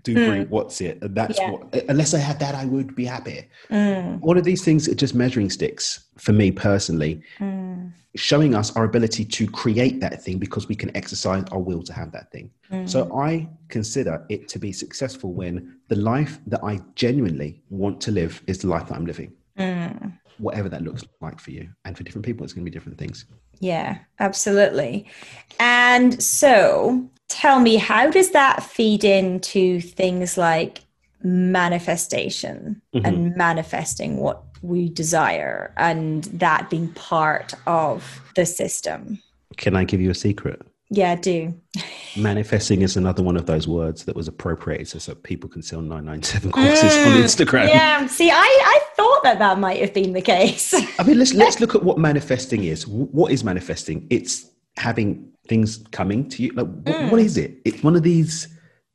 Dubry, 0.02 0.44
Mm. 0.44 0.48
what's 0.50 0.80
it? 0.80 0.98
And 1.02 1.14
that's 1.14 1.38
Yeah. 1.38 1.50
what, 1.50 1.84
unless 1.88 2.14
I 2.14 2.18
had 2.18 2.38
that, 2.40 2.54
I 2.54 2.64
would 2.64 2.94
be 2.94 3.04
happy. 3.04 3.48
Mm. 3.70 4.20
All 4.22 4.36
of 4.36 4.44
these 4.44 4.62
things 4.64 4.88
are 4.88 4.94
just 4.94 5.14
measuring 5.14 5.50
sticks 5.50 6.06
for 6.18 6.32
me 6.32 6.50
personally, 6.50 7.22
Mm. 7.38 7.92
showing 8.14 8.54
us 8.54 8.74
our 8.76 8.84
ability 8.84 9.24
to 9.24 9.46
create 9.46 10.00
that 10.00 10.22
thing 10.22 10.38
because 10.38 10.68
we 10.68 10.74
can 10.74 10.96
exercise 10.96 11.44
our 11.52 11.58
will 11.60 11.82
to 11.82 11.92
have 11.92 12.12
that 12.12 12.30
thing. 12.32 12.50
Mm. 12.72 12.88
So 12.88 13.14
I 13.16 13.48
consider 13.68 14.24
it 14.28 14.48
to 14.48 14.58
be 14.58 14.72
successful 14.72 15.32
when 15.32 15.76
the 15.88 15.96
life 15.96 16.38
that 16.46 16.62
I 16.64 16.80
genuinely 16.94 17.62
want 17.70 18.00
to 18.02 18.10
live 18.10 18.42
is 18.46 18.58
the 18.58 18.68
life 18.68 18.88
that 18.88 18.94
I'm 18.96 19.06
living, 19.06 19.32
Mm. 19.58 20.12
whatever 20.38 20.68
that 20.68 20.82
looks 20.82 21.04
like 21.20 21.40
for 21.40 21.50
you. 21.50 21.68
And 21.84 21.96
for 21.96 22.02
different 22.04 22.24
people, 22.24 22.44
it's 22.44 22.52
going 22.52 22.64
to 22.64 22.70
be 22.70 22.74
different 22.74 22.98
things. 22.98 23.24
Yeah, 23.60 23.98
absolutely. 24.18 25.06
And 25.58 26.22
so 26.22 27.08
tell 27.28 27.60
me, 27.60 27.76
how 27.76 28.10
does 28.10 28.30
that 28.30 28.62
feed 28.62 29.04
into 29.04 29.80
things 29.80 30.36
like 30.38 30.80
manifestation 31.22 32.80
Mhm. 32.94 33.06
and 33.06 33.36
manifesting 33.36 34.18
what 34.18 34.42
we 34.62 34.88
desire 34.88 35.72
and 35.76 36.24
that 36.24 36.70
being 36.70 36.88
part 36.88 37.52
of 37.66 38.20
the 38.36 38.46
system? 38.46 39.20
Can 39.56 39.76
I 39.76 39.84
give 39.84 40.00
you 40.00 40.10
a 40.10 40.14
secret? 40.14 40.62
Yeah, 40.88 41.16
do. 41.16 41.52
Manifesting 42.16 42.82
is 42.82 42.96
another 42.96 43.20
one 43.22 43.36
of 43.36 43.46
those 43.46 43.66
words 43.66 44.04
that 44.04 44.14
was 44.14 44.28
appropriated 44.28 44.86
so, 44.86 45.00
so 45.00 45.16
people 45.16 45.50
can 45.50 45.60
sell 45.62 45.80
997 45.80 46.52
courses 46.52 46.94
on 46.96 47.12
Mm, 47.14 47.24
Instagram. 47.24 47.68
Yeah, 47.68 48.06
see, 48.06 48.30
I, 48.30 48.36
I 48.36 48.80
thought 48.96 49.24
that 49.24 49.40
that 49.40 49.58
might 49.58 49.80
have 49.80 49.92
been 49.92 50.12
the 50.12 50.22
case. 50.22 50.72
I 51.00 51.02
mean, 51.02 51.18
let's 51.18 51.34
let's 51.34 51.58
look 51.62 51.74
at 51.74 51.82
what 51.82 51.98
manifesting 51.98 52.62
is. 52.64 52.86
What 52.86 53.32
is 53.32 53.42
manifesting? 53.42 54.06
It's 54.10 54.46
having 54.76 55.28
things 55.48 55.78
coming 55.92 56.28
to 56.30 56.42
you. 56.42 56.52
Like, 56.52 56.66
wh- 56.86 57.12
what 57.12 57.20
is 57.20 57.36
it? 57.36 57.58
It's 57.64 57.82
one 57.82 57.96
of 57.96 58.02
these 58.02 58.48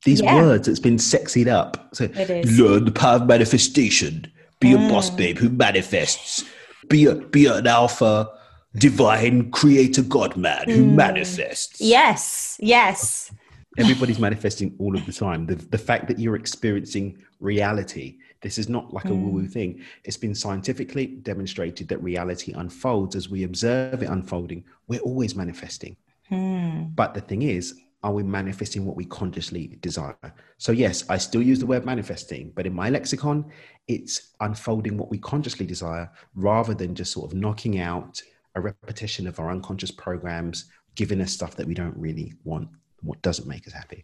these 0.04 0.20
Mm. 0.22 0.26
Yeah. 0.26 0.36
words 0.42 0.68
that's 0.68 0.80
been 0.80 0.98
sexied 0.98 1.48
up. 1.48 1.90
So, 1.94 2.06
learn 2.08 2.86
the 2.86 2.92
power 2.92 3.18
of 3.18 3.28
manifestation. 3.28 4.26
Be 4.60 4.74
a 4.74 4.78
boss 4.78 5.10
Mm. 5.12 5.18
babe 5.18 5.38
who 5.38 5.50
manifests. 5.50 6.44
Be 6.90 7.06
a 7.06 7.16
be 7.16 7.46
an 7.46 7.68
alpha, 7.68 8.28
divine 8.76 9.52
creator 9.52 10.02
God 10.02 10.36
man 10.38 10.70
who 10.70 10.84
Mm. 10.86 10.96
manifests. 10.96 11.80
yes, 11.80 12.58
yes. 12.60 13.32
Everybody's 13.78 14.20
manifesting 14.20 14.74
all 14.80 14.98
of 14.98 15.06
the 15.06 15.14
time. 15.14 15.46
The, 15.46 15.56
the 15.56 15.78
fact 15.78 16.08
that 16.10 16.20
you're 16.20 16.36
experiencing 16.36 17.18
reality 17.40 18.18
This 18.42 18.58
is 18.58 18.68
not 18.68 18.92
like 18.92 19.06
a 19.06 19.10
mm. 19.10 19.22
woo 19.22 19.30
woo 19.36 19.48
thing. 19.48 19.82
It's 20.04 20.18
been 20.18 20.34
scientifically 20.34 21.06
demonstrated 21.06 21.88
that 21.90 22.02
reality 22.02 22.54
unfolds 22.54 23.16
as 23.16 23.30
we 23.30 23.44
observe 23.44 24.02
it 24.02 24.10
unfolding. 24.10 24.64
We're 24.88 25.00
always 25.02 25.36
manifesting. 25.36 25.96
Mm. 26.32 26.96
But 26.96 27.14
the 27.14 27.22
thing 27.22 27.42
is, 27.42 27.76
are 28.04 28.14
we 28.14 28.24
manifesting 28.24 28.86
what 28.86 28.96
we 28.96 29.06
consciously 29.06 29.78
desire? 29.82 30.16
So, 30.58 30.72
yes, 30.72 31.04
I 31.10 31.18
still 31.18 31.42
use 31.42 31.60
the 31.60 31.66
word 31.66 31.86
manifesting, 31.86 32.52
but 32.56 32.66
in 32.66 32.74
my 32.74 32.90
lexicon, 32.90 33.46
it's 33.88 34.34
unfolding 34.40 34.98
what 34.98 35.12
we 35.12 35.20
consciously 35.20 35.66
desire 35.66 36.10
rather 36.36 36.74
than 36.74 36.96
just 36.96 37.12
sort 37.12 37.32
of 37.32 37.38
knocking 37.38 37.80
out 37.80 38.22
a 38.56 38.62
repetition 38.62 39.28
of 39.28 39.40
our 39.40 39.52
unconscious 39.52 39.92
programs, 39.92 40.66
giving 40.96 41.22
us 41.22 41.32
stuff 41.32 41.56
that 41.56 41.68
we 41.68 41.74
don't 41.74 41.96
really 41.96 42.34
want, 42.44 42.68
what 43.02 43.22
doesn't 43.22 43.48
make 43.48 43.68
us 43.68 43.74
happy. 43.74 44.04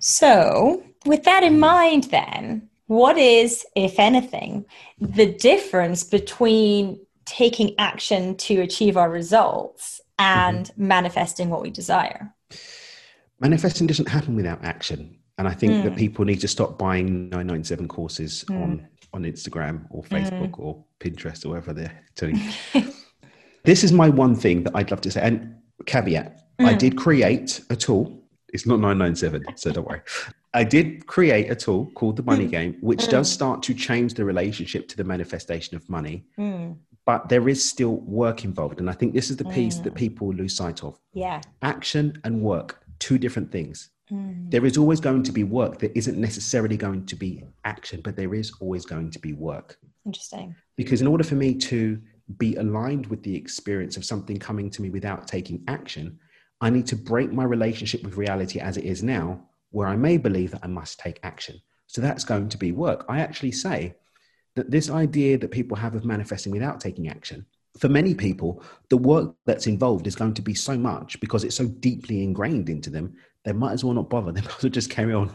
So, 0.00 0.82
with 1.06 1.22
that 1.24 1.44
in 1.44 1.60
mind, 1.60 2.04
then, 2.04 2.68
what 2.86 3.16
is, 3.16 3.64
if 3.76 3.98
anything, 3.98 4.66
the 5.00 5.32
difference 5.32 6.02
between 6.02 7.00
taking 7.24 7.74
action 7.78 8.36
to 8.36 8.60
achieve 8.60 8.96
our 8.96 9.08
results 9.08 10.01
and 10.18 10.66
mm-hmm. 10.66 10.88
manifesting 10.88 11.50
what 11.50 11.62
we 11.62 11.70
desire? 11.70 12.34
Manifesting 13.40 13.86
doesn't 13.86 14.08
happen 14.08 14.36
without 14.36 14.64
action. 14.64 15.18
And 15.38 15.48
I 15.48 15.52
think 15.52 15.72
mm. 15.72 15.82
that 15.84 15.96
people 15.96 16.24
need 16.24 16.40
to 16.42 16.48
stop 16.48 16.78
buying 16.78 17.30
997 17.30 17.88
courses 17.88 18.44
mm. 18.44 18.62
on, 18.62 18.88
on 19.12 19.22
Instagram 19.24 19.86
or 19.90 20.02
Facebook 20.04 20.50
mm. 20.50 20.58
or 20.58 20.84
Pinterest 21.00 21.44
or 21.44 21.48
wherever 21.48 21.72
they're 21.72 22.04
telling 22.14 22.36
you. 22.74 22.84
this 23.64 23.82
is 23.82 23.92
my 23.92 24.08
one 24.08 24.36
thing 24.36 24.62
that 24.64 24.76
I'd 24.76 24.90
love 24.90 25.00
to 25.00 25.10
say. 25.10 25.22
And 25.22 25.56
caveat, 25.86 26.42
I 26.60 26.74
mm. 26.74 26.78
did 26.78 26.96
create 26.96 27.60
a 27.70 27.76
tool. 27.76 28.22
It's 28.52 28.66
not 28.66 28.78
997, 28.80 29.56
so 29.56 29.72
don't 29.72 29.88
worry. 29.88 30.02
I 30.54 30.64
did 30.64 31.06
create 31.06 31.50
a 31.50 31.56
tool 31.56 31.90
called 31.94 32.16
the 32.16 32.22
Money 32.22 32.46
mm. 32.46 32.50
Game, 32.50 32.76
which 32.82 33.08
does 33.08 33.28
mm. 33.28 33.32
start 33.32 33.62
to 33.64 33.74
change 33.74 34.14
the 34.14 34.24
relationship 34.24 34.86
to 34.88 34.96
the 34.96 35.04
manifestation 35.04 35.76
of 35.76 35.88
money. 35.88 36.24
But 37.04 37.28
there 37.28 37.48
is 37.48 37.68
still 37.68 37.96
work 37.96 38.44
involved. 38.44 38.78
And 38.78 38.88
I 38.88 38.92
think 38.92 39.12
this 39.12 39.30
is 39.30 39.36
the 39.36 39.44
piece 39.44 39.78
mm. 39.78 39.84
that 39.84 39.94
people 39.94 40.32
lose 40.32 40.56
sight 40.56 40.84
of. 40.84 40.98
Yeah. 41.12 41.40
Action 41.60 42.20
and 42.24 42.42
work, 42.42 42.84
two 43.00 43.18
different 43.18 43.50
things. 43.50 43.90
Mm. 44.10 44.50
There 44.50 44.64
is 44.64 44.76
always 44.76 45.00
going 45.00 45.22
to 45.24 45.32
be 45.32 45.42
work. 45.42 45.78
There 45.78 45.90
isn't 45.94 46.18
necessarily 46.18 46.76
going 46.76 47.06
to 47.06 47.16
be 47.16 47.42
action, 47.64 48.00
but 48.02 48.14
there 48.14 48.34
is 48.34 48.52
always 48.60 48.84
going 48.84 49.10
to 49.10 49.18
be 49.18 49.32
work. 49.32 49.78
Interesting. 50.06 50.54
Because 50.76 51.00
in 51.00 51.06
order 51.08 51.24
for 51.24 51.34
me 51.34 51.54
to 51.54 52.00
be 52.38 52.54
aligned 52.56 53.06
with 53.06 53.22
the 53.22 53.34
experience 53.34 53.96
of 53.96 54.04
something 54.04 54.38
coming 54.38 54.70
to 54.70 54.82
me 54.82 54.90
without 54.90 55.26
taking 55.26 55.64
action, 55.66 56.18
I 56.60 56.70
need 56.70 56.86
to 56.88 56.96
break 56.96 57.32
my 57.32 57.44
relationship 57.44 58.04
with 58.04 58.16
reality 58.16 58.60
as 58.60 58.76
it 58.76 58.84
is 58.84 59.02
now 59.02 59.48
where 59.70 59.88
I 59.88 59.96
may 59.96 60.18
believe 60.18 60.52
that 60.52 60.60
I 60.62 60.68
must 60.68 61.00
take 61.00 61.18
action. 61.22 61.60
So 61.86 62.00
that's 62.00 62.24
going 62.24 62.48
to 62.50 62.58
be 62.58 62.72
work. 62.72 63.04
I 63.08 63.20
actually 63.20 63.52
say 63.52 63.96
that 64.56 64.70
this 64.70 64.90
idea 64.90 65.38
that 65.38 65.50
people 65.50 65.76
have 65.76 65.94
of 65.94 66.04
manifesting 66.04 66.52
without 66.52 66.80
taking 66.80 67.08
action, 67.08 67.46
for 67.78 67.88
many 67.88 68.14
people, 68.14 68.62
the 68.90 68.96
work 68.96 69.34
that's 69.46 69.66
involved 69.66 70.06
is 70.06 70.14
going 70.14 70.34
to 70.34 70.42
be 70.42 70.54
so 70.54 70.76
much 70.76 71.18
because 71.20 71.44
it's 71.44 71.56
so 71.56 71.66
deeply 71.66 72.22
ingrained 72.22 72.68
into 72.68 72.90
them, 72.90 73.14
they 73.44 73.52
might 73.52 73.72
as 73.72 73.84
well 73.84 73.94
not 73.94 74.10
bother. 74.10 74.32
They 74.32 74.40
might 74.42 74.56
as 74.56 74.62
well 74.62 74.70
just 74.70 74.90
carry 74.90 75.14
on 75.14 75.34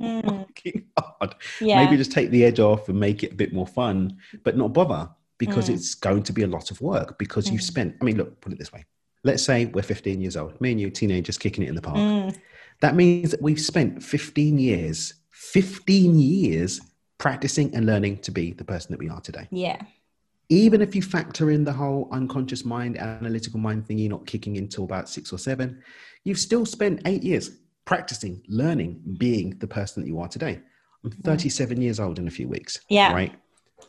mm. 0.00 0.24
working 0.24 0.86
hard. 0.98 1.34
Yeah. 1.60 1.84
Maybe 1.84 1.96
just 1.96 2.12
take 2.12 2.30
the 2.30 2.44
edge 2.44 2.60
off 2.60 2.88
and 2.88 2.98
make 2.98 3.22
it 3.22 3.32
a 3.32 3.36
bit 3.36 3.52
more 3.52 3.66
fun, 3.66 4.18
but 4.44 4.56
not 4.56 4.72
bother 4.72 5.08
because 5.38 5.68
mm. 5.68 5.74
it's 5.74 5.94
going 5.94 6.22
to 6.24 6.32
be 6.32 6.42
a 6.42 6.46
lot 6.46 6.70
of 6.70 6.80
work 6.80 7.18
because 7.18 7.48
mm. 7.48 7.52
you've 7.52 7.62
spent, 7.62 7.96
I 8.00 8.04
mean, 8.04 8.16
look, 8.16 8.40
put 8.40 8.52
it 8.52 8.58
this 8.58 8.72
way. 8.72 8.84
Let's 9.24 9.42
say 9.42 9.66
we're 9.66 9.82
15 9.82 10.20
years 10.20 10.36
old, 10.36 10.60
me 10.60 10.72
and 10.72 10.80
you, 10.80 10.90
teenagers, 10.90 11.38
kicking 11.38 11.64
it 11.64 11.68
in 11.68 11.74
the 11.74 11.82
park. 11.82 11.96
Mm. 11.96 12.36
That 12.80 12.96
means 12.96 13.30
that 13.30 13.40
we've 13.40 13.60
spent 13.60 14.02
15 14.02 14.58
years, 14.58 15.14
15 15.30 16.18
years 16.18 16.80
practicing 17.22 17.72
and 17.72 17.86
learning 17.86 18.18
to 18.18 18.32
be 18.32 18.50
the 18.50 18.64
person 18.64 18.90
that 18.90 18.98
we 18.98 19.08
are 19.08 19.20
today. 19.20 19.46
Yeah. 19.52 19.80
Even 20.48 20.82
if 20.82 20.96
you 20.96 21.02
factor 21.02 21.52
in 21.52 21.62
the 21.62 21.72
whole 21.72 22.08
unconscious 22.10 22.64
mind, 22.64 22.98
analytical 22.98 23.60
mind 23.60 23.86
thingy 23.86 24.08
not 24.08 24.26
kicking 24.26 24.56
in 24.56 24.64
until 24.64 24.82
about 24.82 25.08
six 25.08 25.32
or 25.32 25.38
seven, 25.38 25.80
you've 26.24 26.40
still 26.40 26.66
spent 26.66 27.00
eight 27.06 27.22
years 27.22 27.58
practicing, 27.84 28.42
learning, 28.48 29.00
being 29.18 29.56
the 29.60 29.68
person 29.68 30.02
that 30.02 30.08
you 30.08 30.18
are 30.18 30.26
today. 30.26 30.60
I'm 31.04 31.12
37 31.12 31.80
years 31.80 32.00
old 32.00 32.18
in 32.18 32.26
a 32.26 32.30
few 32.30 32.48
weeks. 32.48 32.80
Yeah. 32.88 33.12
Right. 33.12 33.32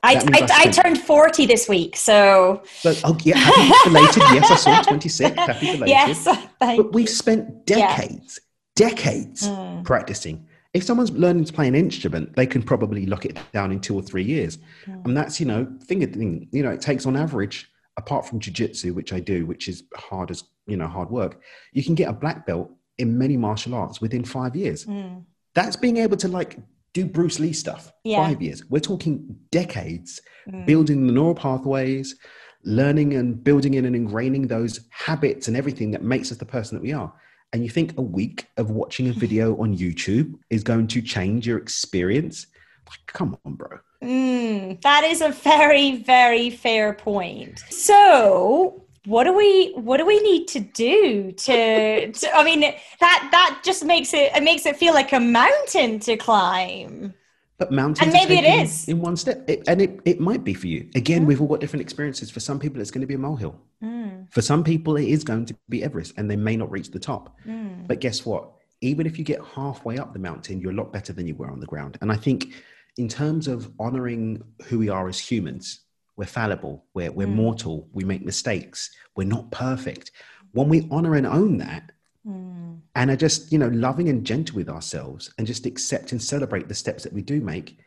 I, 0.03 0.15
I, 0.15 0.47
I, 0.65 0.71
turned 0.71 0.99
40 0.99 1.47
this 1.47 1.67
week, 1.67 1.95
so. 1.95 2.61
But, 2.83 3.01
oh, 3.03 3.17
yeah, 3.23 3.37
happy 3.37 3.89
belated. 3.89 4.23
yes, 4.31 4.51
I 4.51 4.55
saw 4.57 4.81
26. 4.83 5.35
Happy 5.35 5.65
belated. 5.65 5.87
Yes, 5.87 6.27
but 6.59 6.93
we've 6.93 7.09
spent 7.09 7.65
decades, 7.65 8.39
decades 8.75 9.47
mm. 9.47 9.83
practicing. 9.83 10.47
If 10.73 10.83
someone's 10.83 11.11
learning 11.11 11.45
to 11.45 11.53
play 11.53 11.67
an 11.67 11.75
instrument, 11.75 12.35
they 12.35 12.47
can 12.47 12.63
probably 12.63 13.05
lock 13.05 13.25
it 13.25 13.37
down 13.51 13.71
in 13.71 13.79
two 13.79 13.95
or 13.95 14.01
three 14.01 14.23
years. 14.23 14.57
Mm. 14.85 15.05
And 15.05 15.17
that's, 15.17 15.39
you 15.39 15.45
know, 15.45 15.67
finger 15.87 16.07
thing, 16.07 16.47
you 16.51 16.63
know, 16.63 16.71
it 16.71 16.81
takes 16.81 17.05
on 17.05 17.15
average, 17.15 17.69
apart 17.97 18.25
from 18.25 18.39
jujitsu, 18.39 18.93
which 18.93 19.13
I 19.13 19.19
do, 19.19 19.45
which 19.45 19.67
is 19.67 19.83
hard 19.95 20.31
as, 20.31 20.43
you 20.65 20.77
know, 20.77 20.87
hard 20.87 21.11
work, 21.11 21.41
you 21.73 21.83
can 21.83 21.93
get 21.93 22.09
a 22.09 22.13
black 22.13 22.47
belt 22.47 22.71
in 22.97 23.17
many 23.17 23.37
martial 23.37 23.75
arts 23.75 24.01
within 24.01 24.23
five 24.23 24.55
years. 24.55 24.85
Mm. 24.85 25.25
That's 25.53 25.75
being 25.75 25.97
able 25.97 26.17
to 26.17 26.27
like 26.27 26.57
do 26.93 27.05
Bruce 27.05 27.39
Lee 27.39 27.53
stuff. 27.53 27.91
Yeah. 28.03 28.25
Five 28.25 28.41
years. 28.41 28.65
We're 28.67 28.79
talking 28.79 29.37
decades 29.51 30.21
mm. 30.49 30.65
building 30.65 31.05
the 31.05 31.13
neural 31.13 31.35
pathways, 31.35 32.15
learning 32.63 33.13
and 33.13 33.43
building 33.43 33.75
in 33.75 33.85
and 33.85 33.95
ingraining 33.95 34.47
those 34.47 34.87
habits 34.89 35.47
and 35.47 35.55
everything 35.55 35.91
that 35.91 36.01
makes 36.01 36.31
us 36.31 36.37
the 36.37 36.45
person 36.45 36.77
that 36.77 36.81
we 36.81 36.93
are 36.93 37.13
and 37.53 37.63
you 37.63 37.69
think 37.69 37.97
a 37.97 38.01
week 38.01 38.47
of 38.57 38.71
watching 38.71 39.07
a 39.09 39.13
video 39.13 39.55
on 39.61 39.77
YouTube 39.77 40.33
is 40.49 40.63
going 40.63 40.87
to 40.87 41.01
change 41.01 41.47
your 41.47 41.59
experience, 41.59 42.47
like, 42.89 42.99
come 43.05 43.37
on, 43.45 43.53
bro. 43.53 43.77
Mm, 44.03 44.81
that 44.81 45.03
is 45.03 45.21
a 45.21 45.29
very, 45.29 45.97
very 45.97 46.49
fair 46.49 46.93
point. 46.93 47.63
So, 47.69 48.83
what 49.05 49.25
do 49.25 49.33
we 49.33 49.71
what 49.73 49.97
do 49.97 50.05
we 50.05 50.19
need 50.21 50.47
to 50.47 50.61
do 50.61 51.31
to, 51.33 52.11
to 52.11 52.35
I 52.35 52.43
mean 52.43 52.61
that 52.61 53.27
that 53.31 53.61
just 53.63 53.83
makes 53.83 54.13
it 54.13 54.31
it 54.33 54.43
makes 54.43 54.65
it 54.65 54.77
feel 54.77 54.93
like 54.93 55.13
a 55.13 55.19
mountain 55.19 55.99
to 56.01 56.17
climb. 56.17 57.13
But 57.59 57.71
mountains, 57.71 58.01
and 58.01 58.11
maybe 58.11 58.35
it 58.35 58.61
is 58.63 58.87
in 58.87 58.99
one 58.99 59.15
step, 59.15 59.47
it, 59.47 59.63
and 59.67 59.79
it, 59.79 59.99
it 60.05 60.19
might 60.19 60.43
be 60.43 60.55
for 60.55 60.67
you. 60.67 60.89
Again, 60.95 61.25
we've 61.25 61.39
all 61.39 61.47
got 61.47 61.59
different 61.59 61.81
experiences. 61.81 62.31
For 62.31 62.39
some 62.39 62.59
people, 62.59 62.81
it's 62.81 62.89
going 62.89 63.01
to 63.01 63.07
be 63.07 63.13
a 63.13 63.19
molehill. 63.19 63.55
Mm. 63.81 64.02
For 64.29 64.41
some 64.41 64.63
people, 64.63 64.97
it 64.97 65.07
is 65.07 65.23
going 65.23 65.45
to 65.45 65.55
be 65.69 65.83
Everest, 65.83 66.13
and 66.17 66.29
they 66.29 66.35
may 66.35 66.55
not 66.55 66.71
reach 66.71 66.91
the 66.91 66.99
top. 66.99 67.37
Mm. 67.45 67.87
But 67.87 67.99
guess 67.99 68.25
what? 68.25 68.51
Even 68.81 69.05
if 69.05 69.17
you 69.17 69.23
get 69.23 69.41
halfway 69.55 69.97
up 69.97 70.13
the 70.13 70.19
mountain, 70.19 70.59
you're 70.59 70.71
a 70.71 70.75
lot 70.75 70.91
better 70.91 71.13
than 71.13 71.27
you 71.27 71.35
were 71.35 71.49
on 71.49 71.59
the 71.59 71.65
ground. 71.65 71.97
And 72.01 72.11
I 72.11 72.15
think, 72.15 72.53
in 72.97 73.07
terms 73.07 73.47
of 73.47 73.71
honoring 73.79 74.43
who 74.65 74.79
we 74.79 74.89
are 74.89 75.07
as 75.07 75.19
humans, 75.19 75.81
we're 76.15 76.25
fallible, 76.25 76.85
we're, 76.93 77.11
we're 77.11 77.27
mm. 77.27 77.35
mortal, 77.35 77.87
we 77.91 78.03
make 78.03 78.23
mistakes, 78.23 78.91
we're 79.15 79.27
not 79.27 79.49
perfect. 79.51 80.11
When 80.51 80.69
we 80.69 80.87
honor 80.91 81.15
and 81.15 81.25
own 81.25 81.57
that, 81.57 81.91
Mm. 82.27 82.79
And 82.95 83.11
are 83.11 83.15
just, 83.15 83.51
you 83.51 83.57
know, 83.57 83.67
loving 83.67 84.09
and 84.09 84.25
gentle 84.25 84.55
with 84.55 84.69
ourselves 84.69 85.33
and 85.37 85.47
just 85.47 85.65
accept 85.65 86.11
and 86.11 86.21
celebrate 86.21 86.67
the 86.67 86.73
steps 86.73 87.03
that 87.03 87.13
we 87.13 87.21
do 87.21 87.41
make, 87.41 87.77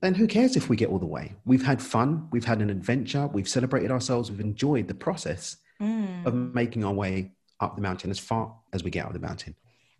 then 0.00 0.14
who 0.14 0.26
cares 0.26 0.56
if 0.56 0.68
we 0.68 0.76
get 0.76 0.88
all 0.88 0.98
the 0.98 1.06
way? 1.06 1.34
We've 1.44 1.64
had 1.64 1.82
fun, 1.82 2.28
we've 2.30 2.44
had 2.44 2.62
an 2.62 2.70
adventure, 2.70 3.26
we've 3.26 3.48
celebrated 3.48 3.90
ourselves, 3.90 4.30
we've 4.30 4.40
enjoyed 4.40 4.88
the 4.88 4.94
process 4.94 5.56
mm. 5.80 6.26
of 6.26 6.34
making 6.34 6.84
our 6.84 6.92
way 6.92 7.32
up 7.60 7.76
the 7.76 7.82
mountain 7.82 8.10
as 8.10 8.18
far 8.18 8.54
as 8.72 8.82
we 8.84 8.90
get 8.90 9.06
up 9.06 9.12
the 9.12 9.18
mountain. 9.18 9.54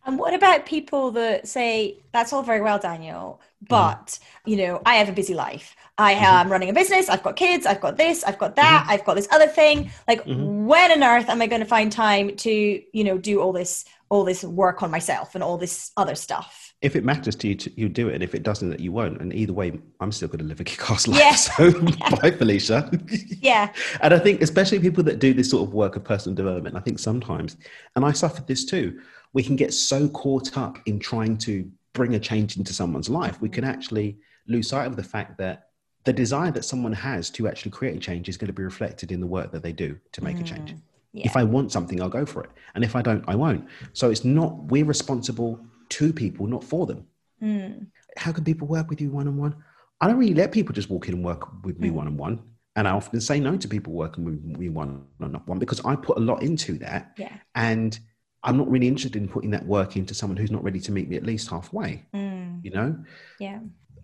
And 0.07 0.19
what 0.19 0.33
about 0.33 0.65
people 0.65 1.11
that 1.13 1.47
say, 1.47 1.99
that's 2.13 2.33
all 2.33 2.43
very 2.43 2.63
well, 2.63 2.79
Daniel, 2.79 3.41
but, 3.69 4.07
mm. 4.07 4.19
you 4.47 4.57
know, 4.57 4.81
I 4.87 4.95
have 4.95 5.11
a 5.11 5.13
busy 5.13 5.35
life. 5.35 5.77
I 5.99 6.15
mm-hmm. 6.15 6.25
am 6.25 6.33
mm-hmm. 6.33 6.53
running 6.53 6.71
a 6.71 6.73
business, 6.73 7.11
I've 7.11 7.23
got 7.23 7.37
kids, 7.37 7.67
I've 7.67 7.83
got 7.83 7.99
this, 7.99 8.25
I've 8.25 8.39
got 8.39 8.57
that, 8.57 8.83
mm-hmm. 8.83 8.93
I've 8.93 9.05
got 9.05 9.17
this 9.17 9.29
other 9.31 9.47
thing. 9.47 9.91
Like, 10.09 10.25
mm-hmm. 10.25 10.65
when 10.65 10.91
on 10.91 11.03
earth 11.03 11.29
am 11.29 11.43
I 11.43 11.47
going 11.47 11.61
to 11.61 11.67
find 11.67 11.93
time 11.93 12.35
to, 12.37 12.51
you 12.51 13.05
know, 13.05 13.19
do 13.19 13.43
all 13.43 13.53
this, 13.53 13.85
all 14.11 14.25
this 14.25 14.45
work 14.45 14.83
on 14.83 14.91
myself 14.91 15.35
and 15.35 15.43
all 15.43 15.57
this 15.57 15.93
other 15.97 16.15
stuff? 16.15 16.75
If 16.83 16.97
it 16.97 17.05
matters 17.05 17.37
to 17.37 17.49
you, 17.49 17.55
to, 17.57 17.81
you 17.81 17.89
do 17.89 18.09
it. 18.09 18.15
And 18.15 18.23
if 18.23 18.35
it 18.35 18.43
doesn't, 18.43 18.71
that 18.71 18.81
you 18.81 18.91
won't. 18.91 19.21
And 19.21 19.33
either 19.33 19.53
way, 19.53 19.79
I'm 20.01 20.13
still 20.13 20.29
going 20.29 20.41
to 20.41 20.45
live 20.45 20.61
a 20.61 20.65
kick-ass 20.65 21.07
life. 21.07 21.19
Yeah. 21.19 21.37
So 21.37 21.73
bye, 22.21 22.31
Felicia. 22.31 22.91
yeah. 23.41 23.73
And 24.01 24.13
I 24.13 24.19
think, 24.19 24.43
especially 24.43 24.81
people 24.81 25.05
that 25.05 25.19
do 25.19 25.33
this 25.33 25.51
sort 25.51 25.67
of 25.67 25.75
work 25.75 25.97
of 25.97 26.05
personal 26.05 26.35
development, 26.35 26.77
I 26.77 26.81
think 26.81 26.99
sometimes, 26.99 27.57
and 27.97 28.05
I 28.05 28.13
suffered 28.13 28.47
this 28.47 28.65
too, 28.65 29.01
we 29.33 29.43
can 29.43 29.57
get 29.57 29.73
so 29.73 30.09
caught 30.09 30.57
up 30.57 30.79
in 30.87 30.99
trying 30.99 31.39
to 31.39 31.71
bring 31.93 32.15
a 32.15 32.21
change 32.21 32.57
into 32.57 32.73
someone's 32.73 33.09
life, 33.09 33.41
we 33.41 33.49
can 33.49 33.65
actually 33.65 34.19
lose 34.47 34.69
sight 34.69 34.87
of 34.87 34.97
the 34.97 35.03
fact 35.03 35.39
that 35.39 35.69
the 36.05 36.13
desire 36.13 36.51
that 36.51 36.65
someone 36.65 36.93
has 36.93 37.31
to 37.31 37.47
actually 37.47 37.71
create 37.71 37.97
a 37.97 38.01
change 38.01 38.29
is 38.29 38.37
going 38.37 38.47
to 38.47 38.53
be 38.53 38.63
reflected 38.63 39.13
in 39.13 39.21
the 39.21 39.27
work 39.27 39.53
that 39.53 39.63
they 39.63 39.73
do 39.73 39.99
to 40.13 40.25
make 40.25 40.37
mm, 40.37 40.41
a 40.41 40.45
change. 40.45 40.75
Yeah. 41.13 41.27
If 41.27 41.37
I 41.37 41.45
want 41.45 41.73
something, 41.73 42.01
I'll 42.01 42.09
go 42.09 42.25
for 42.25 42.45
it. 42.45 42.51
And 42.75 42.85
if 42.85 42.95
I 42.95 43.03
don't, 43.03 43.25
I 43.27 43.35
won't. 43.35 43.67
So 43.93 44.11
it's 44.11 44.25
not, 44.25 44.57
we're 44.65 44.85
responsible 44.85 45.61
to 45.91 46.13
people, 46.13 46.47
not 46.47 46.63
for 46.63 46.87
them. 46.87 47.07
Mm. 47.43 47.87
How 48.17 48.33
can 48.33 48.45
people 48.45 48.69
work 48.69 48.89
with 48.89 49.01
you 49.01 49.11
one 49.11 49.27
on 49.27 49.37
one? 49.37 49.57
I 50.01 50.07
don't 50.07 50.19
really 50.19 50.35
let 50.35 50.53
people 50.53 50.73
just 50.73 50.89
walk 50.89 51.09
in 51.09 51.15
and 51.15 51.25
work 51.25 51.65
with 51.65 51.79
me 51.79 51.91
one 51.91 52.07
on 52.07 52.17
one. 52.17 52.43
And 52.77 52.87
I 52.87 52.93
often 52.93 53.21
say 53.21 53.41
no 53.41 53.57
to 53.57 53.69
people 53.69 53.93
working 53.93 54.25
with 54.25 54.43
me 54.43 54.69
one 54.69 55.05
on 55.21 55.35
one 55.47 55.59
because 55.59 55.85
I 55.85 55.97
put 55.97 56.17
a 56.17 56.21
lot 56.21 56.43
into 56.43 56.79
that. 56.79 57.13
Yeah. 57.19 57.33
And 57.55 57.99
I'm 58.43 58.57
not 58.57 58.71
really 58.71 58.89
interested 58.89 59.21
in 59.21 59.29
putting 59.29 59.51
that 59.51 59.67
work 59.67 59.97
into 59.97 60.15
someone 60.15 60.37
who's 60.37 60.51
not 60.51 60.65
ready 60.65 60.81
to 60.81 60.93
meet 60.93 61.09
me 61.09 61.17
at 61.17 61.25
least 61.25 61.51
halfway. 61.51 62.07
Mm. 62.15 62.65
You 62.65 62.71
know? 62.71 62.97
Yeah. 63.39 63.59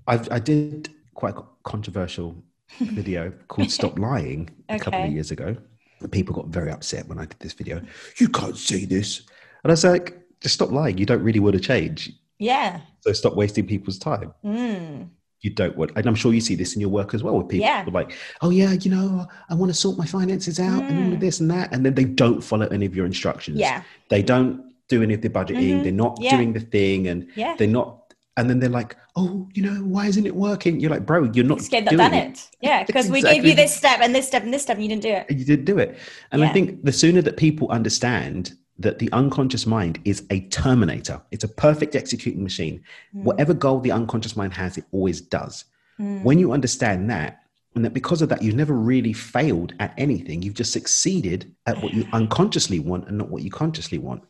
I've, 0.07 0.31
I 0.31 0.41
did 0.41 0.91
quite 1.15 1.37
a 1.37 1.43
controversial 1.65 2.43
video 2.81 3.33
called 3.49 3.71
Stop 3.71 3.99
Lying 3.99 4.51
a 4.69 4.79
couple 4.79 5.05
of 5.05 5.13
years 5.13 5.31
ago. 5.31 5.57
And 6.01 6.13
people 6.13 6.35
got 6.35 6.49
very 6.49 6.71
upset 6.71 7.09
when 7.09 7.19
I 7.19 7.25
did 7.25 7.39
this 7.41 7.53
video. 7.55 7.81
You 8.19 8.29
can't 8.29 8.57
say 8.57 8.85
this. 8.85 9.21
And 9.65 9.71
I 9.71 9.73
was 9.73 9.85
like, 9.85 10.19
just 10.41 10.55
stop 10.55 10.71
lying. 10.71 10.99
You 10.99 11.07
don't 11.07 11.23
really 11.23 11.41
want 11.41 11.55
to 11.55 11.61
change. 11.61 12.13
Yeah. 12.39 12.81
So 13.01 13.13
stop 13.13 13.35
wasting 13.35 13.67
people's 13.67 13.99
time. 13.99 14.35
Mm. 14.45 15.09
You 15.41 15.51
don't 15.51 15.77
want, 15.77 15.93
and 15.97 16.07
I'm 16.07 16.15
sure 16.15 16.35
you 16.35 16.41
see 16.41 16.55
this 16.55 16.75
in 16.75 16.81
your 16.81 16.91
work 16.91 17.15
as 17.15 17.23
well 17.23 17.39
with 17.39 17.49
people 17.49 17.67
Yeah. 17.67 17.85
like, 17.93 18.13
oh 18.43 18.51
yeah, 18.51 18.73
you 18.73 18.91
know, 18.91 19.27
I 19.49 19.55
want 19.55 19.71
to 19.71 19.75
sort 19.75 19.97
my 19.97 20.05
finances 20.07 20.59
out 20.61 20.83
and 20.85 21.07
all 21.07 21.13
of 21.15 21.21
this 21.21 21.41
and 21.41 21.51
that. 21.51 21.73
And 21.73 21.85
then 21.85 21.95
they 21.95 22.05
don't 22.05 22.43
follow 22.43 22.67
any 22.67 22.85
of 22.85 22.95
your 22.95 23.07
instructions. 23.07 23.57
Mm. 23.59 23.61
Yeah. 23.61 23.83
They 24.11 24.23
don't 24.23 24.63
do 24.89 25.03
any 25.03 25.15
of 25.15 25.23
the 25.23 25.29
budgeting. 25.31 25.79
Mhm. 25.81 25.83
They're 25.83 25.93
not 25.93 26.19
Yeah. 26.21 26.37
doing 26.37 26.53
the 26.53 26.61
thing 26.61 27.07
and 27.09 27.29
Yeah. 27.35 27.55
they're 27.59 27.67
not, 27.69 28.06
and 28.37 28.51
then 28.51 28.61
they're 28.61 28.69
like, 28.69 28.97
oh, 29.17 29.49
you 29.55 29.63
know, 29.63 29.83
why 29.83 30.07
isn't 30.07 30.27
it 30.27 30.35
working? 30.35 30.79
You're 30.79 30.91
like, 30.91 31.07
bro, 31.07 31.31
you're 31.33 31.45
not 31.45 31.59
It's 31.59 31.69
good 31.69 31.87
that 31.87 31.91
doing 31.91 31.99
done 31.99 32.15
it. 32.15 32.31
it. 32.33 32.51
Yeah, 32.61 32.85
because 32.85 33.11
we 33.11 33.23
gave 33.23 33.45
you 33.45 33.55
this 33.55 33.75
step 33.75 34.01
and 34.01 34.15
this 34.15 34.27
step 34.27 34.43
and 34.43 34.53
this 34.53 34.63
step 34.63 34.77
and 34.77 34.85
you 34.85 34.89
didn't 34.91 35.03
do 35.03 35.11
it. 35.11 35.31
You 35.31 35.45
didn't 35.45 35.65
do 35.65 35.79
it. 35.79 35.99
And 36.33 36.45
I 36.45 36.49
think 36.49 36.85
the 36.85 36.93
sooner 36.93 37.23
that 37.23 37.37
people 37.37 37.71
understand 37.71 38.57
that 38.79 38.99
the 38.99 39.11
unconscious 39.13 39.67
mind 39.67 39.99
is 40.05 40.25
a 40.31 40.41
terminator, 40.49 41.23
it's 41.31 41.45
a 41.45 41.49
perfect 41.49 41.97
executing 41.97 42.43
machine. 42.43 42.83
Mm. 43.15 43.23
Whatever 43.23 43.55
goal 43.55 43.81
the 43.81 43.93
unconscious 43.93 44.37
mind 44.37 44.53
has, 44.53 44.77
it 44.77 44.85
always 44.93 45.23
does. 45.23 45.65
Mm. 45.99 46.23
When 46.23 46.39
you 46.39 46.53
understand 46.53 47.09
that, 47.09 47.41
and 47.75 47.85
that 47.85 47.95
because 47.95 48.21
of 48.21 48.29
that, 48.29 48.43
you've 48.43 48.55
never 48.55 48.75
really 48.75 49.15
failed 49.15 49.75
at 49.81 49.95
anything, 49.97 50.43
you've 50.43 50.55
just 50.55 50.73
succeeded 50.73 51.55
at 51.67 51.83
what 51.83 51.95
you 51.95 52.07
unconsciously 52.13 52.81
want 52.81 53.09
and 53.09 53.17
not 53.17 53.31
what 53.31 53.43
you 53.43 53.51
consciously 53.51 53.99
want. 53.99 54.23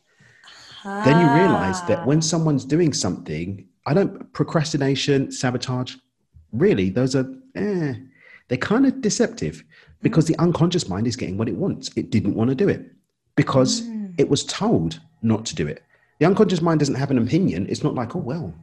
Then 0.83 1.19
you 1.19 1.33
realize 1.33 1.81
that 1.87 2.05
when 2.05 2.21
someone's 2.21 2.63
doing 2.63 2.93
something, 2.93 3.67
I 3.87 3.93
don't 3.93 4.31
procrastination, 4.33 5.31
sabotage, 5.31 5.95
really, 6.51 6.89
those 6.89 7.15
are 7.15 7.25
eh, 7.55 7.93
they're 8.49 8.57
kind 8.57 8.85
of 8.85 9.01
deceptive 9.01 9.63
because 10.01 10.25
the 10.25 10.37
unconscious 10.39 10.87
mind 10.89 11.07
is 11.07 11.15
getting 11.15 11.37
what 11.37 11.47
it 11.47 11.55
wants. 11.55 11.89
It 11.95 12.11
didn't 12.11 12.35
want 12.35 12.49
to 12.49 12.55
do 12.55 12.67
it 12.67 12.91
because 13.35 13.87
it 14.17 14.29
was 14.29 14.43
told 14.43 14.99
not 15.21 15.45
to 15.45 15.55
do 15.55 15.67
it. 15.67 15.83
The 16.19 16.25
unconscious 16.25 16.61
mind 16.61 16.79
doesn't 16.79 16.95
have 16.95 17.11
an 17.11 17.17
opinion. 17.17 17.67
It's 17.69 17.83
not 17.83 17.95
like, 17.95 18.13
oh 18.15 18.19
well, 18.19 18.53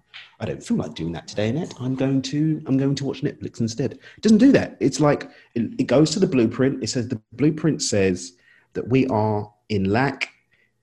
I 0.41 0.45
don't 0.45 0.63
feel 0.63 0.77
like 0.77 0.95
doing 0.95 1.13
that 1.13 1.27
today, 1.27 1.49
Annette. 1.49 1.75
I'm 1.81 1.95
going 1.95 2.21
to 2.23 2.63
I'm 2.67 2.77
going 2.77 2.95
to 2.97 3.05
watch 3.05 3.23
Netflix 3.23 3.61
instead. 3.61 3.93
It 3.93 4.21
doesn't 4.21 4.39
do 4.39 4.53
that. 4.53 4.77
It's 4.79 5.01
like 5.01 5.31
it, 5.55 5.73
it 5.79 5.87
goes 5.87 6.11
to 6.11 6.19
the 6.19 6.27
blueprint. 6.27 6.83
It 6.83 6.89
says 6.89 7.09
the 7.09 7.21
blueprint 7.33 7.81
says 7.81 8.33
that 8.75 8.89
we 8.89 9.07
are 9.07 9.51
in 9.71 9.85
lack 9.85 10.29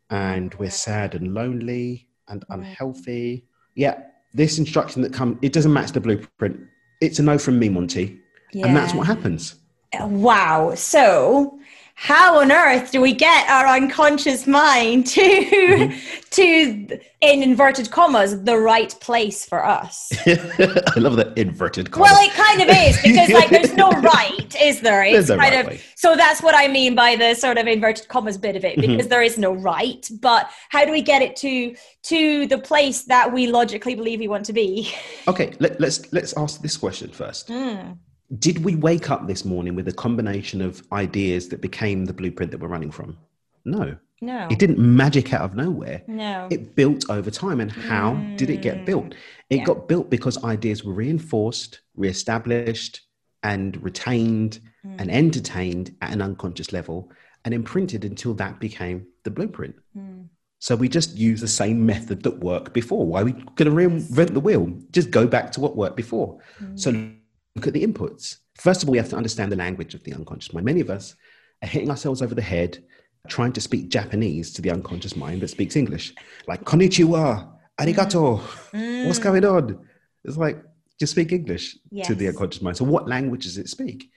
and 0.09 0.53
we're 0.55 0.71
sad 0.71 1.13
and 1.13 1.33
lonely 1.35 2.07
and 2.27 2.43
unhealthy. 2.49 3.45
Yeah, 3.75 4.01
this 4.33 4.57
instruction 4.57 5.01
that 5.01 5.13
comes, 5.13 5.37
it 5.41 5.53
doesn't 5.53 5.73
match 5.73 5.91
the 5.91 6.01
blueprint. 6.01 6.59
It's 7.01 7.19
a 7.19 7.23
no 7.23 7.37
from 7.37 7.59
me, 7.59 7.69
Monty. 7.69 8.19
And 8.53 8.75
that's 8.75 8.93
what 8.93 9.07
happens. 9.07 9.55
Wow. 9.99 10.73
So, 10.75 11.59
how 12.03 12.39
on 12.39 12.51
earth 12.51 12.91
do 12.91 12.99
we 12.99 13.13
get 13.13 13.47
our 13.47 13.67
unconscious 13.67 14.47
mind 14.47 15.05
to 15.05 15.21
Mm-hmm. 15.21 16.19
to 16.31 16.99
in 17.21 17.43
inverted 17.43 17.91
commas 17.91 18.41
the 18.43 18.57
right 18.57 18.89
place 19.01 19.45
for 19.45 19.63
us? 19.63 20.11
I 20.25 20.99
love 20.99 21.15
that 21.17 21.33
inverted 21.37 21.91
comma. 21.91 22.05
Well, 22.05 22.25
it 22.25 22.31
kind 22.33 22.59
of 22.63 22.69
is 22.69 22.99
because 23.03 23.29
like 23.29 23.49
there's 23.51 23.73
no 23.73 23.91
right, 23.91 24.55
is 24.59 24.81
there? 24.81 25.03
It's 25.03 25.29
no 25.29 25.37
kind 25.37 25.53
right 25.53 25.59
of 25.59 25.67
way. 25.67 25.81
so 25.95 26.15
that's 26.15 26.41
what 26.41 26.55
I 26.55 26.67
mean 26.67 26.95
by 26.95 27.15
the 27.15 27.35
sort 27.35 27.59
of 27.59 27.67
inverted 27.67 28.07
commas 28.07 28.37
bit 28.37 28.55
of 28.55 28.65
it 28.65 28.71
Mm-hmm. 28.79 28.91
because 28.93 29.07
there 29.07 29.21
is 29.21 29.37
no 29.37 29.53
right. 29.53 30.09
But 30.21 30.49
how 30.69 30.83
do 30.85 30.91
we 30.91 31.03
get 31.03 31.21
it 31.21 31.35
to 31.37 31.75
to 32.03 32.47
the 32.47 32.57
place 32.57 33.03
that 33.03 33.31
we 33.31 33.45
logically 33.45 33.93
believe 33.93 34.19
we 34.19 34.27
want 34.27 34.45
to 34.45 34.53
be? 34.53 34.91
okay, 35.27 35.53
let, 35.59 35.79
let's 35.79 36.11
let's 36.11 36.33
ask 36.35 36.61
this 36.63 36.77
question 36.77 37.11
first. 37.11 37.49
Hmm. 37.49 37.91
Did 38.39 38.63
we 38.63 38.75
wake 38.75 39.09
up 39.09 39.27
this 39.27 39.43
morning 39.43 39.75
with 39.75 39.87
a 39.87 39.93
combination 39.93 40.61
of 40.61 40.81
ideas 40.91 41.49
that 41.49 41.61
became 41.61 42.05
the 42.05 42.13
blueprint 42.13 42.51
that 42.51 42.59
we're 42.59 42.67
running 42.67 42.91
from? 42.91 43.17
No. 43.65 43.97
No. 44.21 44.47
It 44.51 44.59
didn't 44.59 44.77
magic 44.77 45.33
out 45.33 45.41
of 45.41 45.55
nowhere. 45.55 46.03
No. 46.07 46.47
It 46.51 46.75
built 46.75 47.09
over 47.09 47.31
time. 47.31 47.59
And 47.59 47.71
how 47.71 48.13
did 48.37 48.49
it 48.49 48.61
get 48.61 48.85
built? 48.85 49.05
Mm. 49.05 49.15
It 49.49 49.57
Yeah. 49.57 49.65
got 49.65 49.87
built 49.87 50.09
because 50.09 50.43
ideas 50.43 50.83
were 50.83 50.93
reinforced, 50.93 51.81
reestablished, 51.95 53.01
and 53.43 53.81
retained 53.83 54.59
mm. 54.85 54.95
and 54.99 55.09
entertained 55.09 55.95
at 56.01 56.13
an 56.13 56.21
unconscious 56.21 56.71
level 56.71 57.11
and 57.43 57.53
imprinted 57.53 58.05
until 58.05 58.35
that 58.35 58.59
became 58.59 59.07
the 59.23 59.31
blueprint. 59.31 59.75
Mm. 59.97 60.27
So 60.59 60.75
we 60.75 60.87
just 60.87 61.17
use 61.17 61.41
the 61.41 61.47
same 61.47 61.83
method 61.83 62.21
that 62.21 62.37
worked 62.39 62.71
before. 62.71 63.07
Why 63.07 63.21
are 63.21 63.25
we 63.25 63.31
going 63.31 63.65
to 63.65 63.71
reinvent 63.71 64.33
the 64.33 64.39
wheel? 64.39 64.71
Just 64.91 65.09
go 65.09 65.25
back 65.25 65.51
to 65.53 65.59
what 65.59 65.75
worked 65.75 65.97
before. 65.97 66.37
So 66.75 67.09
look 67.55 67.67
at 67.67 67.73
the 67.73 67.85
inputs. 67.85 68.37
First 68.55 68.83
of 68.83 68.89
all, 68.89 68.91
we 68.91 68.97
have 68.97 69.09
to 69.09 69.17
understand 69.17 69.51
the 69.51 69.55
language 69.57 69.93
of 69.93 70.03
the 70.03 70.13
unconscious 70.13 70.53
mind. 70.53 70.65
Many 70.65 70.81
of 70.81 70.89
us 70.89 71.15
are 71.63 71.67
hitting 71.67 71.89
ourselves 71.89 72.21
over 72.21 72.35
the 72.35 72.41
head 72.41 72.83
trying 73.27 73.53
to 73.53 73.61
speak 73.61 73.89
Japanese 73.89 74.51
to 74.53 74.61
the 74.61 74.71
unconscious 74.71 75.15
mind 75.15 75.41
that 75.41 75.49
speaks 75.49 75.75
English. 75.75 76.13
Like, 76.47 76.63
konnichiwa, 76.63 77.51
arigato, 77.79 78.39
mm. 78.73 79.07
what's 79.07 79.19
going 79.19 79.45
on? 79.45 79.87
It's 80.23 80.37
like, 80.37 80.63
just 80.99 81.11
speak 81.13 81.31
English 81.31 81.77
to 82.03 82.15
the 82.15 82.27
unconscious 82.27 82.61
mind. 82.61 82.77
So, 82.77 82.85
what 82.85 83.07
language 83.07 83.43
does 83.43 83.57
it 83.57 83.69
speak? 83.69 84.11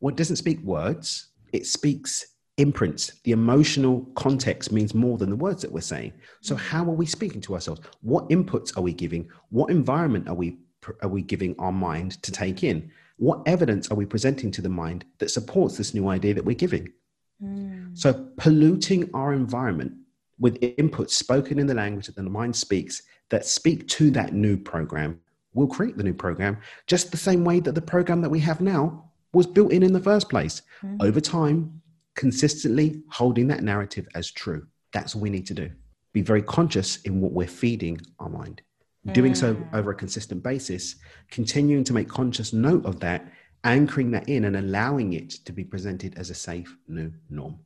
Well, 0.00 0.12
it 0.12 0.16
doesn't 0.16 0.36
speak 0.36 0.60
words, 0.62 1.28
it 1.52 1.66
speaks 1.66 2.26
imprints. 2.58 3.12
The 3.24 3.32
emotional 3.32 4.02
context 4.14 4.72
means 4.72 4.94
more 4.94 5.16
than 5.16 5.30
the 5.30 5.36
words 5.36 5.62
that 5.62 5.72
we're 5.72 5.80
saying. 5.80 6.12
So, 6.40 6.54
mm. 6.54 6.60
how 6.60 6.84
are 6.84 6.94
we 6.94 7.06
speaking 7.06 7.40
to 7.42 7.54
ourselves? 7.54 7.80
What 8.02 8.28
inputs 8.28 8.76
are 8.76 8.82
we 8.82 8.92
giving? 8.92 9.28
What 9.50 9.70
environment 9.70 10.28
are 10.28 10.34
we 10.34 10.58
are 11.02 11.08
we 11.08 11.22
giving 11.22 11.54
our 11.58 11.72
mind 11.72 12.22
to 12.22 12.32
take 12.32 12.64
in? 12.64 12.90
What 13.16 13.42
evidence 13.46 13.90
are 13.90 13.94
we 13.94 14.06
presenting 14.06 14.50
to 14.52 14.62
the 14.62 14.68
mind 14.68 15.04
that 15.18 15.30
supports 15.30 15.76
this 15.76 15.94
new 15.94 16.08
idea 16.08 16.34
that 16.34 16.44
we're 16.44 16.54
giving? 16.56 16.92
Hmm. 17.40 17.94
So, 17.94 18.28
polluting 18.36 19.10
our 19.14 19.32
environment 19.32 19.92
with 20.38 20.60
inputs 20.60 21.10
spoken 21.10 21.58
in 21.58 21.66
the 21.66 21.74
language 21.74 22.06
that 22.06 22.16
the 22.16 22.22
mind 22.22 22.56
speaks 22.56 23.02
that 23.28 23.46
speak 23.46 23.86
to 23.88 24.10
that 24.10 24.32
new 24.32 24.56
program 24.56 25.20
will 25.54 25.66
create 25.66 25.96
the 25.96 26.02
new 26.02 26.14
program 26.14 26.58
just 26.86 27.10
the 27.10 27.16
same 27.16 27.44
way 27.44 27.60
that 27.60 27.74
the 27.74 27.82
program 27.82 28.20
that 28.22 28.30
we 28.30 28.40
have 28.40 28.60
now 28.60 29.04
was 29.32 29.46
built 29.46 29.72
in 29.72 29.82
in 29.82 29.92
the 29.92 30.00
first 30.00 30.28
place. 30.28 30.62
Hmm. 30.80 30.96
Over 31.00 31.20
time, 31.20 31.80
consistently 32.14 33.02
holding 33.08 33.48
that 33.48 33.62
narrative 33.62 34.06
as 34.14 34.30
true. 34.30 34.66
That's 34.92 35.14
what 35.14 35.22
we 35.22 35.30
need 35.30 35.46
to 35.46 35.54
do. 35.54 35.70
Be 36.12 36.22
very 36.22 36.42
conscious 36.42 37.00
in 37.02 37.20
what 37.20 37.32
we're 37.32 37.46
feeding 37.46 38.00
our 38.18 38.28
mind. 38.28 38.62
Doing 39.10 39.34
so 39.34 39.56
over 39.72 39.90
a 39.90 39.94
consistent 39.96 40.44
basis, 40.44 40.94
continuing 41.28 41.82
to 41.84 41.92
make 41.92 42.08
conscious 42.08 42.52
note 42.52 42.86
of 42.86 43.00
that, 43.00 43.32
anchoring 43.64 44.12
that 44.12 44.28
in 44.28 44.44
and 44.44 44.54
allowing 44.56 45.14
it 45.14 45.30
to 45.44 45.52
be 45.52 45.64
presented 45.64 46.16
as 46.16 46.30
a 46.30 46.34
safe 46.34 46.76
new 46.86 47.12
norm. 47.28 47.58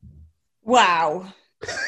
Wow. 0.62 1.30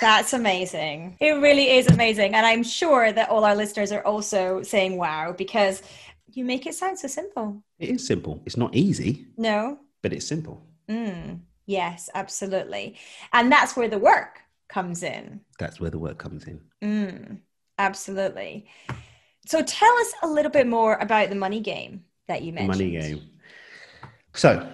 That's 0.03 0.35
amazing. 0.35 1.17
It 1.21 1.33
really 1.41 1.71
is 1.79 1.87
amazing. 1.89 2.35
And 2.35 2.45
I'm 2.45 2.63
sure 2.63 3.11
that 3.11 3.31
all 3.31 3.45
our 3.45 3.55
listeners 3.57 3.91
are 3.91 4.05
also 4.05 4.63
saying 4.63 4.97
wow 4.99 5.33
because 5.33 5.83
you 6.35 6.45
make 6.45 6.67
it 6.67 6.75
sound 6.75 6.99
so 6.99 7.09
simple. 7.09 7.63
It 7.79 7.89
is 7.89 8.07
simple. 8.07 8.43
It's 8.45 8.57
not 8.59 8.75
easy, 8.75 9.27
No? 9.39 9.79
but 10.03 10.13
it's 10.13 10.27
simple. 10.27 10.63
Mm, 10.91 11.41
yes, 11.67 12.11
absolutely. 12.15 12.97
And 13.33 13.51
that's 13.51 13.77
where 13.77 13.89
the 13.89 13.99
work 13.99 14.41
comes 14.69 15.03
in. 15.03 15.41
That's 15.59 15.81
where 15.81 15.91
the 15.91 15.99
work 15.99 16.19
comes 16.19 16.45
in. 16.45 16.61
Mm, 16.83 17.39
absolutely. 17.79 18.67
So 19.49 19.63
tell 19.63 19.93
us 20.01 20.13
a 20.23 20.29
little 20.29 20.51
bit 20.51 20.67
more 20.67 20.97
about 20.97 21.31
the 21.31 21.35
money 21.35 21.61
game 21.61 22.05
that 22.27 22.43
you 22.43 22.53
mentioned. 22.53 22.69
money 22.69 22.91
game. 22.91 23.31
So, 24.35 24.71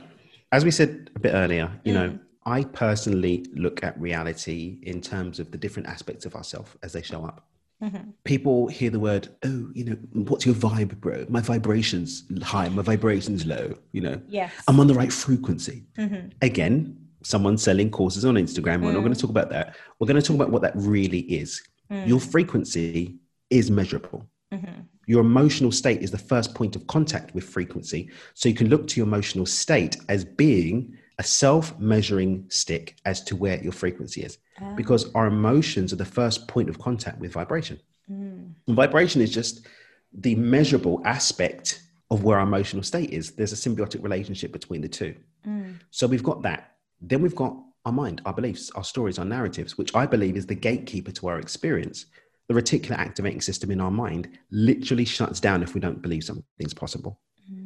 as 0.51 0.65
we 0.65 0.73
said 0.73 1.11
a 1.15 1.21
bit 1.21 1.33
earlier, 1.33 1.71
you 1.85 1.95
know, 1.95 2.09
mm. 2.09 2.21
I 2.45 2.65
personally 2.65 3.47
look 3.55 3.85
at 3.85 3.99
reality 4.01 4.81
in 4.83 5.01
terms 5.01 5.39
of 5.39 5.53
the 5.53 5.59
different 5.59 5.87
aspects 5.87 6.27
of 6.27 6.35
ourselves 6.35 6.73
as 6.83 6.93
they 6.93 7.03
show 7.03 7.25
up. 7.25 7.47
Mm-hmm. 7.81 8.11
People 8.25 8.67
hear 8.67 8.91
the 8.91 8.99
word, 8.99 9.29
oh, 9.45 9.71
you 9.75 9.85
know, 9.85 9.97
what's 10.25 10.45
your 10.45 10.57
vibe, 10.57 10.97
bro? 10.97 11.25
My 11.29 11.41
vibration's 11.41 12.25
high, 12.43 12.69
my 12.69 12.83
vibration's 12.83 13.47
low, 13.47 13.75
you 13.93 14.01
know. 14.01 14.21
Yes. 14.27 14.53
I'm 14.67 14.81
on 14.81 14.89
the 14.89 14.95
right 14.95 15.13
frequency. 15.13 15.85
Mm-hmm. 15.97 16.31
Again, 16.43 16.97
someone 17.23 17.59
selling 17.59 17.93
courses 17.93 18.25
on 18.25 18.35
Instagram. 18.35 18.83
We're 18.83 18.91
not 18.91 19.03
going 19.03 19.13
to 19.13 19.19
mm. 19.19 19.21
talk 19.21 19.31
about 19.31 19.51
that. 19.51 19.77
We're 20.01 20.09
going 20.09 20.21
to 20.21 20.27
talk 20.27 20.35
about 20.35 20.51
what 20.51 20.63
that 20.63 20.73
really 20.75 21.21
is. 21.21 21.63
Your 21.91 22.19
mm. 22.19 22.33
frequency 22.33 23.19
is 23.51 23.71
measurable. 23.71 24.29
Mm-hmm. 24.55 24.81
Your 25.07 25.21
emotional 25.21 25.73
state 25.73 26.03
is 26.03 26.11
the 26.11 26.19
first 26.19 26.55
point 26.55 26.77
of 26.77 26.87
contact 26.87 27.35
with 27.35 27.45
frequency. 27.45 28.11
So 28.35 28.49
you 28.49 28.55
can 28.55 28.69
look 28.69 28.87
to 28.89 29.01
your 29.01 29.07
emotional 29.07 29.47
state 29.47 29.97
as 30.09 30.25
being 30.25 30.97
a 31.19 31.23
self 31.23 31.79
measuring 31.79 32.47
stick 32.49 32.97
as 33.05 33.23
to 33.25 33.37
where 33.37 33.63
your 33.63 33.73
frequency 33.73 34.23
is. 34.23 34.39
Ah. 34.61 34.75
Because 34.75 35.13
our 35.15 35.27
emotions 35.27 35.93
are 35.93 35.97
the 35.97 36.05
first 36.05 36.49
point 36.49 36.69
of 36.69 36.79
contact 36.79 37.21
with 37.21 37.33
vibration. 37.33 37.81
Mm. 38.11 38.55
And 38.67 38.77
vibration 38.77 39.21
is 39.21 39.31
just 39.31 39.67
the 40.13 40.35
measurable 40.35 41.03
aspect 41.05 41.83
of 42.11 42.25
where 42.25 42.39
our 42.39 42.47
emotional 42.47 42.83
state 42.83 43.11
is. 43.11 43.33
There's 43.33 43.53
a 43.53 43.57
symbiotic 43.57 44.03
relationship 44.03 44.53
between 44.53 44.81
the 44.81 44.89
two. 44.89 45.15
Mm. 45.47 45.81
So 45.91 46.07
we've 46.07 46.23
got 46.23 46.43
that. 46.43 46.77
Then 47.01 47.23
we've 47.23 47.35
got 47.35 47.57
our 47.85 47.93
mind, 47.93 48.23
our 48.25 48.33
beliefs, 48.33 48.71
our 48.71 48.85
stories, 48.85 49.19
our 49.19 49.25
narratives, 49.25 49.77
which 49.77 49.95
I 49.95 50.07
believe 50.07 50.37
is 50.37 50.47
the 50.47 50.55
gatekeeper 50.55 51.13
to 51.13 51.29
our 51.29 51.39
experience. 51.39 52.07
The 52.49 52.55
reticular 52.55 52.99
activating 52.99 53.41
system 53.41 53.71
in 53.71 53.81
our 53.81 53.91
mind 53.91 54.39
literally 54.51 55.05
shuts 55.05 55.41
down 55.41 55.63
if 55.63 55.75
we 55.75 55.81
don't 55.81 56.03
believe 56.03 56.25
something's 56.25 56.75
possible. 56.75 57.21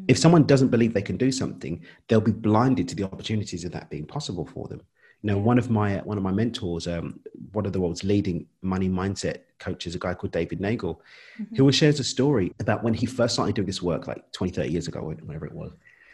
If 0.08 0.18
someone 0.18 0.44
doesn't 0.44 0.68
believe 0.68 0.94
they 0.94 1.02
can 1.02 1.16
do 1.16 1.30
something, 1.30 1.84
they'll 2.08 2.20
be 2.20 2.32
blinded 2.32 2.88
to 2.88 2.96
the 2.96 3.04
opportunities 3.04 3.64
of 3.64 3.72
that 3.72 3.90
being 3.90 4.06
possible 4.06 4.46
for 4.46 4.66
them. 4.66 4.80
You 5.22 5.32
know, 5.32 5.38
one 5.38 5.58
of 5.58 5.68
my 5.68 5.98
one 5.98 6.16
of 6.16 6.22
my 6.22 6.30
mentors, 6.30 6.86
um, 6.86 7.20
one 7.52 7.66
of 7.66 7.72
the 7.72 7.80
world's 7.80 8.04
leading 8.04 8.46
money 8.62 8.88
mindset 8.88 9.38
coaches, 9.58 9.94
a 9.94 9.98
guy 9.98 10.14
called 10.14 10.32
David 10.32 10.60
Neagle, 10.60 11.00
mm-hmm. 11.40 11.56
who 11.56 11.70
shares 11.72 12.00
a 12.00 12.04
story 12.04 12.54
about 12.60 12.82
when 12.84 12.94
he 12.94 13.04
first 13.04 13.34
started 13.34 13.54
doing 13.54 13.66
this 13.66 13.82
work, 13.82 14.06
like 14.06 14.30
20, 14.32 14.52
30 14.52 14.70
years 14.70 14.88
ago, 14.88 15.00
whatever 15.00 15.46
it 15.46 15.52
was. 15.52 15.72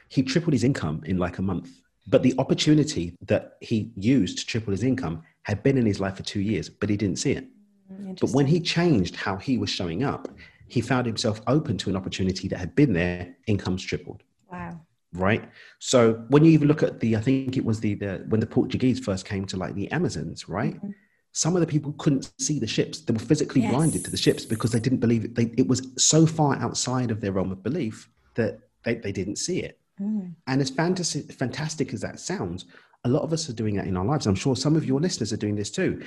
He 0.09 0.23
tripled 0.23 0.55
his 0.55 0.65
income 0.65 1.03
in 1.05 1.19
like 1.19 1.39
a 1.39 1.43
month. 1.43 1.71
But 2.07 2.23
the 2.23 2.35
opportunity 2.39 3.17
that 3.23 3.57
he 3.61 3.93
used 3.97 4.39
to 4.39 4.47
triple 4.47 4.73
his 4.73 4.83
income 4.83 5.23
had 5.43 5.63
been 5.63 5.79
in 5.79 5.87
his 5.87 6.01
life 6.01 6.17
for 6.17 6.23
two 6.23 6.41
years, 6.41 6.69
but 6.69 6.91
he 6.91 6.97
didn't 6.97 7.19
see 7.19 7.33
it. 7.33 7.47
Mm, 7.93 8.19
but 8.21 8.31
when 8.31 8.47
he 8.47 8.61
changed 8.61 9.17
how 9.17 9.37
he 9.37 9.59
was 9.59 9.71
showing 9.71 10.05
up, 10.05 10.29
he 10.69 10.81
found 10.81 11.07
himself 11.07 11.41
open 11.47 11.77
to 11.79 11.91
an 11.91 11.97
opportunity 11.97 12.49
that 12.49 12.59
had 12.59 12.75
been 12.75 12.93
there, 12.93 13.35
incomes 13.47 13.83
tripled. 13.83 14.23
Wow. 14.51 14.81
Right. 15.13 15.49
So 15.79 16.25
when 16.29 16.45
you 16.45 16.51
even 16.51 16.67
look 16.67 16.83
at 16.83 16.99
the, 17.01 17.17
I 17.17 17.21
think 17.21 17.57
it 17.57 17.65
was 17.65 17.81
the, 17.81 17.95
the 17.95 18.25
when 18.29 18.41
the 18.41 18.47
Portuguese 18.47 18.99
first 18.99 19.25
came 19.27 19.45
to 19.47 19.57
like 19.57 19.75
the 19.75 19.91
Amazons, 19.93 20.49
right? 20.49 20.75
Mm-hmm. 20.75 20.91
Some 21.33 21.55
of 21.57 21.61
the 21.61 21.67
people 21.67 21.93
couldn't 21.99 22.33
see 22.39 22.59
the 22.59 22.67
ships. 22.67 23.01
They 23.01 23.13
were 23.13 23.19
physically 23.19 23.63
yes. 23.63 23.73
blinded 23.73 24.05
to 24.05 24.11
the 24.11 24.17
ships 24.17 24.45
because 24.45 24.71
they 24.71 24.81
didn't 24.81 25.01
believe 25.01 25.25
it. 25.25 25.35
They, 25.35 25.53
it 25.57 25.67
was 25.67 25.87
so 25.97 26.27
far 26.27 26.57
outside 26.57 27.11
of 27.11 27.21
their 27.21 27.33
realm 27.33 27.53
of 27.53 27.63
belief 27.63 28.09
that 28.35 28.61
they, 28.85 28.95
they 28.97 29.13
didn't 29.13 29.37
see 29.37 29.61
it. 29.61 29.79
Mm. 30.01 30.35
And 30.47 30.61
as 30.61 30.71
fantasy, 30.71 31.23
fantastic 31.23 31.93
as 31.93 32.01
that 32.01 32.21
sounds, 32.21 32.67
a 33.05 33.09
lot 33.09 33.23
of 33.23 33.33
us 33.33 33.49
are 33.49 33.53
doing 33.53 33.77
that 33.77 33.87
in 33.87 33.97
our 33.97 34.05
lives. 34.05 34.27
I'm 34.27 34.35
sure 34.35 34.57
some 34.57 34.77
of 34.77 34.85
your 34.85 35.01
listeners 35.01 35.33
are 35.33 35.37
doing 35.37 35.57
this 35.57 35.71
too 35.71 36.03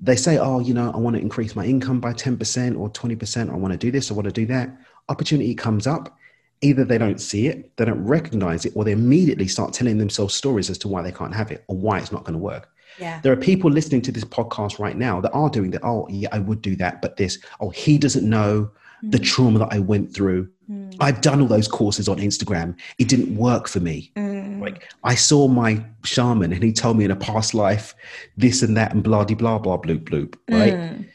they 0.00 0.16
say, 0.16 0.38
oh, 0.38 0.60
you 0.60 0.74
know, 0.74 0.90
I 0.92 0.98
want 0.98 1.16
to 1.16 1.22
increase 1.22 1.54
my 1.54 1.64
income 1.64 2.00
by 2.00 2.12
10% 2.12 2.78
or 2.78 2.90
20%. 2.90 3.50
I 3.50 3.56
want 3.56 3.72
to 3.72 3.78
do 3.78 3.90
this, 3.90 4.10
I 4.10 4.14
want 4.14 4.26
to 4.26 4.32
do 4.32 4.46
that. 4.46 4.76
Opportunity 5.08 5.54
comes 5.54 5.86
up. 5.86 6.16
Either 6.60 6.84
they 6.84 6.98
don't 6.98 7.20
see 7.20 7.46
it, 7.46 7.76
they 7.76 7.84
don't 7.84 8.02
recognize 8.04 8.64
it, 8.64 8.72
or 8.74 8.84
they 8.84 8.92
immediately 8.92 9.46
start 9.46 9.72
telling 9.72 9.98
themselves 9.98 10.34
stories 10.34 10.70
as 10.70 10.78
to 10.78 10.88
why 10.88 11.02
they 11.02 11.12
can't 11.12 11.34
have 11.34 11.50
it 11.50 11.62
or 11.68 11.76
why 11.76 11.98
it's 11.98 12.12
not 12.12 12.24
going 12.24 12.32
to 12.32 12.38
work. 12.38 12.70
Yeah. 12.98 13.20
There 13.22 13.32
are 13.32 13.36
people 13.36 13.70
listening 13.70 14.02
to 14.02 14.12
this 14.12 14.24
podcast 14.24 14.78
right 14.78 14.96
now 14.96 15.20
that 15.20 15.32
are 15.32 15.50
doing 15.50 15.72
that. 15.72 15.84
Oh, 15.84 16.06
yeah, 16.08 16.28
I 16.32 16.38
would 16.38 16.62
do 16.62 16.76
that, 16.76 17.02
but 17.02 17.16
this, 17.16 17.38
oh, 17.60 17.70
he 17.70 17.98
doesn't 17.98 18.28
know 18.28 18.70
the 19.02 19.18
mm. 19.18 19.24
trauma 19.24 19.58
that 19.58 19.72
I 19.72 19.78
went 19.78 20.14
through. 20.14 20.48
Mm. 20.70 20.96
I've 21.00 21.20
done 21.20 21.40
all 21.40 21.46
those 21.46 21.68
courses 21.68 22.08
on 22.08 22.18
Instagram. 22.18 22.76
It 22.98 23.08
didn't 23.08 23.36
work 23.36 23.68
for 23.68 23.80
me. 23.80 24.12
Mm. 24.16 24.60
Like 24.60 24.90
I 25.04 25.14
saw 25.14 25.48
my 25.48 25.84
shaman 26.04 26.52
and 26.52 26.62
he 26.62 26.72
told 26.72 26.96
me 26.96 27.04
in 27.04 27.10
a 27.10 27.16
past 27.16 27.54
life 27.54 27.94
this 28.36 28.62
and 28.62 28.76
that 28.76 28.92
and 28.92 29.02
blah 29.02 29.24
blah 29.24 29.58
blah 29.58 29.78
bloop 29.78 30.04
bloop. 30.04 30.36
Right? 30.48 30.74
Mm. 30.74 31.08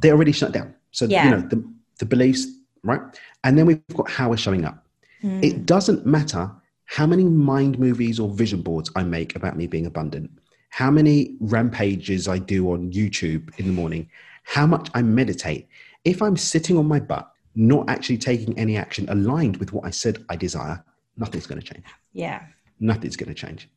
They're 0.00 0.14
already 0.14 0.32
shut 0.32 0.52
down. 0.52 0.74
So 0.92 1.06
yeah. 1.06 1.24
you 1.24 1.30
know 1.30 1.40
the 1.40 1.64
the 1.98 2.06
beliefs, 2.06 2.46
right? 2.82 3.00
And 3.44 3.58
then 3.58 3.66
we've 3.66 3.86
got 3.94 4.10
how 4.10 4.30
we're 4.30 4.36
showing 4.36 4.64
up. 4.64 4.86
Mm. 5.22 5.42
It 5.42 5.66
doesn't 5.66 6.06
matter 6.06 6.50
how 6.86 7.06
many 7.06 7.24
mind 7.24 7.78
movies 7.78 8.18
or 8.20 8.30
vision 8.30 8.62
boards 8.62 8.90
I 8.96 9.02
make 9.02 9.36
about 9.36 9.56
me 9.56 9.66
being 9.66 9.86
abundant, 9.86 10.30
how 10.70 10.90
many 10.90 11.36
rampages 11.40 12.28
I 12.28 12.38
do 12.38 12.72
on 12.72 12.92
YouTube 12.92 13.58
in 13.58 13.66
the 13.66 13.72
morning, 13.72 14.08
how 14.44 14.66
much 14.66 14.88
I 14.94 15.02
meditate 15.02 15.68
if 16.06 16.22
I'm 16.22 16.36
sitting 16.36 16.78
on 16.78 16.86
my 16.86 17.00
butt, 17.00 17.30
not 17.56 17.90
actually 17.90 18.18
taking 18.18 18.56
any 18.58 18.76
action 18.76 19.08
aligned 19.08 19.56
with 19.56 19.72
what 19.72 19.84
I 19.84 19.90
said 19.90 20.24
I 20.30 20.36
desire, 20.36 20.82
nothing's 21.16 21.46
going 21.46 21.60
to 21.60 21.66
change. 21.66 21.84
Yeah. 22.12 22.42
Nothing's 22.78 23.16
going 23.16 23.28
to 23.28 23.34
change. 23.34 23.68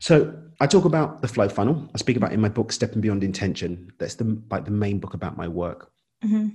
So 0.00 0.34
I 0.60 0.66
talk 0.66 0.84
about 0.84 1.22
the 1.22 1.28
flow 1.28 1.48
funnel. 1.48 1.88
I 1.94 1.98
speak 1.98 2.16
about 2.16 2.32
in 2.32 2.40
my 2.40 2.48
book, 2.48 2.72
Stepping 2.72 3.00
Beyond 3.00 3.22
Intention. 3.22 3.92
That's 3.98 4.16
the 4.16 4.42
like 4.50 4.64
the 4.64 4.72
main 4.72 4.98
book 4.98 5.14
about 5.14 5.36
my 5.36 5.46
work. 5.46 5.92
Mm-hmm. 6.24 6.48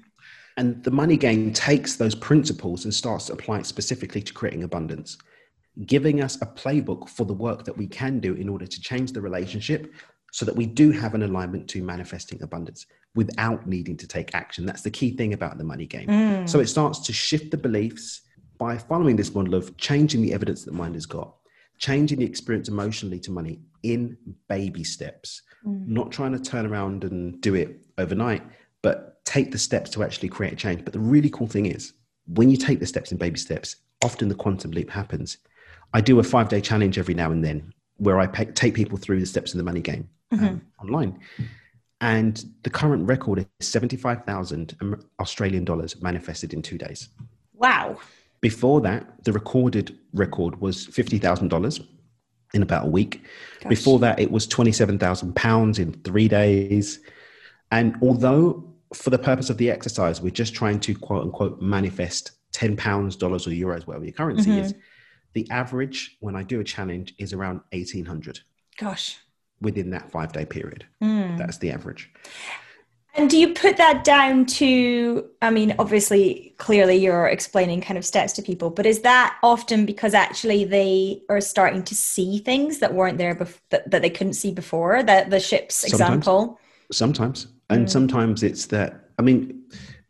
And 0.58 0.84
the 0.84 0.92
money 0.92 1.16
game 1.16 1.54
takes 1.54 1.96
those 1.96 2.16
principles 2.16 2.84
and 2.84 2.94
starts 2.94 3.28
to 3.28 3.34
apply 3.34 3.60
it 3.60 3.66
specifically 3.66 4.22
to 4.24 4.34
creating 4.34 4.64
abundance, 4.64 5.18
giving 5.86 6.22
us 6.22 6.36
a 6.42 6.46
playbook 6.46 7.08
for 7.08 7.26
the 7.26 7.34
work 7.34 7.64
that 7.64 7.78
we 7.78 7.88
can 7.88 8.20
do 8.20 8.34
in 8.34 8.50
order 8.50 8.66
to 8.66 8.82
change 8.82 9.14
the 9.14 9.22
relationship 9.22 9.94
so 10.38 10.46
that 10.46 10.56
we 10.56 10.68
do 10.68 10.92
have 10.92 11.16
an 11.16 11.24
alignment 11.24 11.68
to 11.68 11.82
manifesting 11.82 12.40
abundance 12.44 12.86
without 13.16 13.66
needing 13.66 13.98
to 13.98 14.08
take 14.08 14.36
action. 14.36 14.68
That's 14.68 14.84
the 14.84 14.92
key 14.92 15.18
thing 15.18 15.34
about 15.34 15.58
the 15.58 15.64
money 15.64 15.88
game. 15.88 16.08
Mm. 16.08 16.48
So 16.48 16.60
it 16.60 16.68
starts 16.68 17.00
to 17.08 17.12
shift 17.12 17.50
the 17.50 17.58
beliefs 17.58 18.22
by 18.60 18.78
following 18.78 19.16
this 19.16 19.34
model 19.34 19.56
of 19.56 19.76
changing 19.78 20.22
the 20.22 20.34
evidence 20.34 20.64
that 20.66 20.76
mind 20.76 20.94
has 20.94 21.08
got, 21.08 21.34
changing 21.80 22.20
the 22.20 22.26
experience 22.26 22.70
emotionally 22.70 23.20
to 23.22 23.32
money 23.32 23.62
in 23.82 24.16
baby 24.48 24.84
steps, 24.84 25.42
mm. 25.66 25.88
not 25.88 26.12
trying 26.12 26.34
to 26.34 26.40
turn 26.40 26.68
around 26.68 27.04
and 27.04 27.42
do 27.42 27.56
it 27.56 27.80
overnight, 27.98 28.44
but 28.84 29.26
take 29.26 29.52
the 29.52 29.58
steps 29.58 29.90
to 29.90 30.04
actually 30.04 30.30
create 30.30 30.54
a 30.54 30.56
change. 30.56 30.84
But 30.84 30.94
the 30.94 31.00
really 31.00 31.32
cool 31.32 31.48
thing 31.48 31.66
is, 31.66 31.94
when 32.28 32.52
you 32.52 32.58
take 32.58 32.80
the 32.80 32.86
steps 32.86 33.12
in 33.12 33.18
baby 33.18 33.40
steps, 33.40 33.78
often 34.04 34.28
the 34.28 34.36
quantum 34.36 34.70
leap 34.70 34.92
happens. 34.92 35.40
I 35.96 36.02
do 36.02 36.20
a 36.20 36.24
five 36.24 36.48
day 36.48 36.62
challenge 36.62 37.00
every 37.00 37.16
now 37.16 37.32
and 37.32 37.44
then 37.44 37.74
where 37.98 38.20
I 38.20 38.28
pay, 38.28 38.46
take 38.46 38.74
people 38.74 38.98
through 38.98 39.20
the 39.20 39.26
steps 39.26 39.54
of 39.54 39.58
the 39.58 39.64
money 39.64 39.82
game 39.82 40.10
um, 40.32 40.40
mm-hmm. 40.40 40.58
online. 40.82 41.20
And 42.00 42.44
the 42.64 42.70
current 42.70 43.08
record 43.08 43.40
is 43.60 43.68
75,000 43.68 45.02
Australian 45.20 45.66
dollars 45.66 46.02
manifested 46.02 46.54
in 46.54 46.62
two 46.62 46.78
days. 46.78 47.10
Wow. 47.54 47.98
Before 48.40 48.82
that, 48.82 49.24
the 49.24 49.34
recorded 49.34 49.98
record 50.14 50.62
was 50.62 50.86
$50,000 50.88 51.88
in 52.54 52.62
about 52.62 52.86
a 52.86 52.90
week. 52.90 53.24
Gosh. 53.62 53.70
Before 53.70 54.00
that, 54.00 54.20
it 54.20 54.32
was 54.32 54.46
27,000 54.46 55.36
pounds 55.36 55.80
in 55.80 55.94
three 56.04 56.28
days. 56.28 57.00
And 57.72 57.96
although, 58.02 58.64
for 58.94 59.10
the 59.10 59.18
purpose 59.18 59.50
of 59.50 59.58
the 59.58 59.72
exercise, 59.72 60.22
we're 60.22 60.30
just 60.30 60.54
trying 60.54 60.80
to 60.82 60.96
quote 60.96 61.24
unquote 61.24 61.62
manifest 61.62 62.32
10 62.54 62.78
pounds, 62.78 63.16
dollars, 63.16 63.48
or 63.48 63.52
euros, 63.52 63.88
whatever 63.88 64.06
your 64.06 64.14
currency 64.14 64.52
mm-hmm. 64.52 64.60
is, 64.60 64.76
the 65.34 65.50
average 65.50 66.18
when 66.20 66.36
I 66.36 66.44
do 66.44 66.60
a 66.60 66.64
challenge 66.64 67.14
is 67.18 67.34
around 67.34 67.62
1800. 67.72 68.40
Gosh 68.78 69.20
within 69.62 69.90
that 69.92 70.10
five 70.12 70.32
day 70.32 70.46
period. 70.46 70.86
Mm. 71.02 71.38
That's 71.38 71.58
the 71.58 71.72
average. 71.72 72.12
And 73.16 73.32
do 73.32 73.38
you 73.38 73.56
put 73.56 73.78
that 73.78 74.04
down 74.04 74.46
to, 74.46 75.28
I 75.42 75.50
mean, 75.50 75.74
obviously, 75.80 76.54
clearly 76.60 76.98
you're 76.98 77.26
explaining 77.26 77.82
kind 77.82 77.98
of 77.98 78.06
steps 78.06 78.34
to 78.34 78.44
people, 78.44 78.70
but 78.70 78.86
is 78.86 79.02
that 79.02 79.36
often 79.42 79.88
because 79.88 80.14
actually 80.14 80.66
they 80.66 81.24
are 81.28 81.42
starting 81.42 81.82
to 81.86 81.96
see 81.96 82.38
things 82.38 82.78
that 82.78 82.94
weren't 82.94 83.18
there, 83.18 83.34
bef- 83.34 83.60
that, 83.72 83.90
that 83.90 84.04
they 84.04 84.12
couldn't 84.12 84.34
see 84.34 84.52
before? 84.52 85.02
That 85.02 85.32
the 85.32 85.40
ship's 85.40 85.78
sometimes, 85.78 85.94
example? 86.00 86.60
Sometimes. 86.92 87.48
And 87.72 87.88
mm. 87.88 87.90
sometimes 87.90 88.44
it's 88.44 88.68
that, 88.68 89.10
I 89.18 89.24
mean, 89.24 89.64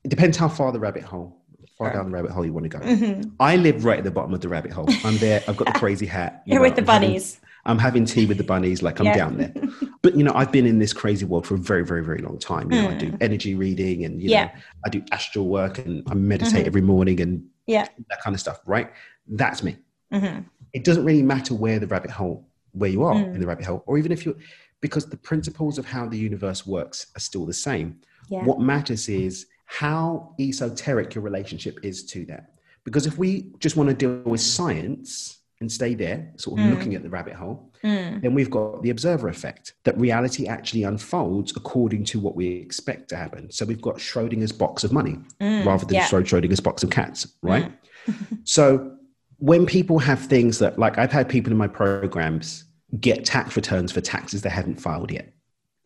it 0.03 0.09
depends 0.09 0.35
how 0.35 0.49
far 0.49 0.73
the 0.73 0.79
rabbit 0.79 1.03
hole, 1.03 1.36
far 1.77 1.93
down 1.93 2.05
the 2.05 2.11
rabbit 2.11 2.31
hole 2.31 2.45
you 2.45 2.53
want 2.53 2.63
to 2.63 2.69
go. 2.69 2.79
Mm-hmm. 2.79 3.29
I 3.39 3.55
live 3.55 3.85
right 3.85 3.99
at 3.99 4.03
the 4.03 4.11
bottom 4.11 4.33
of 4.33 4.41
the 4.41 4.49
rabbit 4.49 4.71
hole. 4.71 4.87
I'm 5.03 5.17
there. 5.17 5.43
I've 5.47 5.57
got 5.57 5.71
the 5.71 5.73
crazy 5.79 6.05
hat. 6.05 6.41
You 6.45 6.57
are 6.57 6.61
with 6.61 6.75
the 6.75 6.81
bunnies. 6.81 7.35
Having, 7.35 7.47
I'm 7.65 7.77
having 7.77 8.05
tea 8.05 8.25
with 8.25 8.37
the 8.37 8.43
bunnies, 8.43 8.81
like 8.81 8.99
I'm 8.99 9.07
yeah. 9.07 9.17
down 9.17 9.37
there. 9.37 9.53
But 10.03 10.15
you 10.15 10.23
know, 10.23 10.31
I've 10.33 10.53
been 10.53 10.65
in 10.65 10.79
this 10.79 10.93
crazy 10.93 11.25
world 11.25 11.45
for 11.45 11.55
a 11.55 11.57
very, 11.57 11.83
very, 11.83 12.01
very 12.03 12.19
long 12.19 12.39
time. 12.39 12.71
You 12.71 12.81
know, 12.81 12.87
mm. 12.87 12.95
I 12.95 12.97
do 12.97 13.11
mm. 13.11 13.17
energy 13.19 13.55
reading 13.55 14.05
and 14.05 14.21
you 14.21 14.29
yeah. 14.29 14.45
know, 14.45 14.51
I 14.85 14.89
do 14.89 15.03
astral 15.11 15.47
work 15.47 15.79
and 15.79 16.01
I 16.07 16.13
meditate 16.13 16.59
mm-hmm. 16.59 16.67
every 16.67 16.81
morning 16.81 17.19
and 17.19 17.45
yeah, 17.65 17.87
that 18.09 18.21
kind 18.21 18.33
of 18.33 18.39
stuff. 18.39 18.61
Right? 18.65 18.89
That's 19.27 19.63
me. 19.63 19.75
Mm-hmm. 20.13 20.43
It 20.71 20.85
doesn't 20.85 21.03
really 21.03 21.23
matter 21.23 21.55
where 21.55 21.79
the 21.79 21.87
rabbit 21.87 22.11
hole, 22.11 22.47
where 22.71 22.89
you 22.89 23.03
are 23.03 23.15
mm. 23.15 23.33
in 23.35 23.41
the 23.41 23.47
rabbit 23.47 23.65
hole, 23.65 23.83
or 23.85 23.97
even 23.97 24.13
if 24.13 24.25
you, 24.25 24.37
because 24.79 25.07
the 25.07 25.17
principles 25.17 25.77
of 25.77 25.85
how 25.85 26.07
the 26.07 26.17
universe 26.17 26.65
works 26.65 27.07
are 27.17 27.19
still 27.19 27.45
the 27.45 27.53
same. 27.53 27.99
Yeah. 28.29 28.45
What 28.45 28.61
matters 28.61 29.09
is 29.09 29.47
how 29.67 30.33
esoteric 30.39 31.13
your 31.13 31.23
relationship 31.23 31.79
is 31.83 32.03
to 32.05 32.25
that. 32.25 32.51
Because 32.83 33.05
if 33.05 33.17
we 33.17 33.51
just 33.59 33.75
want 33.75 33.89
to 33.89 33.95
deal 33.95 34.21
with 34.23 34.41
science, 34.41 35.37
and 35.59 35.71
stay 35.71 35.95
there, 35.95 36.31
sort 36.35 36.59
of 36.59 36.65
mm. 36.65 36.69
looking 36.69 36.93
at 36.93 37.01
the 37.01 37.09
rabbit 37.09 37.33
hole, 37.33 37.71
mm. 37.83 38.21
then 38.21 38.33
we've 38.33 38.51
got 38.51 38.81
the 38.83 38.91
observer 38.91 39.27
effect 39.27 39.73
that 39.85 39.97
reality 39.97 40.47
actually 40.47 40.83
unfolds 40.83 41.55
according 41.55 42.03
to 42.03 42.19
what 42.19 42.35
we 42.35 42.47
expect 42.47 43.09
to 43.09 43.15
happen. 43.15 43.49
So 43.51 43.65
we've 43.65 43.81
got 43.81 43.95
Schrodinger's 43.95 44.51
box 44.51 44.83
of 44.83 44.91
money 44.91 45.17
mm. 45.41 45.65
rather 45.65 45.85
than 45.85 45.95
yeah. 45.95 46.07
Schrodinger's 46.07 46.59
box 46.59 46.83
of 46.83 46.91
cats, 46.91 47.27
right? 47.41 47.71
Mm. 48.05 48.39
so 48.43 48.97
when 49.37 49.65
people 49.65 49.97
have 49.97 50.19
things 50.19 50.59
that, 50.59 50.77
like 50.77 50.99
I've 50.99 51.11
had 51.11 51.27
people 51.27 51.51
in 51.51 51.57
my 51.57 51.67
programs 51.67 52.65
get 52.99 53.25
tax 53.25 53.55
returns 53.55 53.91
for 53.91 54.01
taxes 54.01 54.43
they 54.43 54.49
haven't 54.49 54.79
filed 54.79 55.11
yet. 55.11 55.33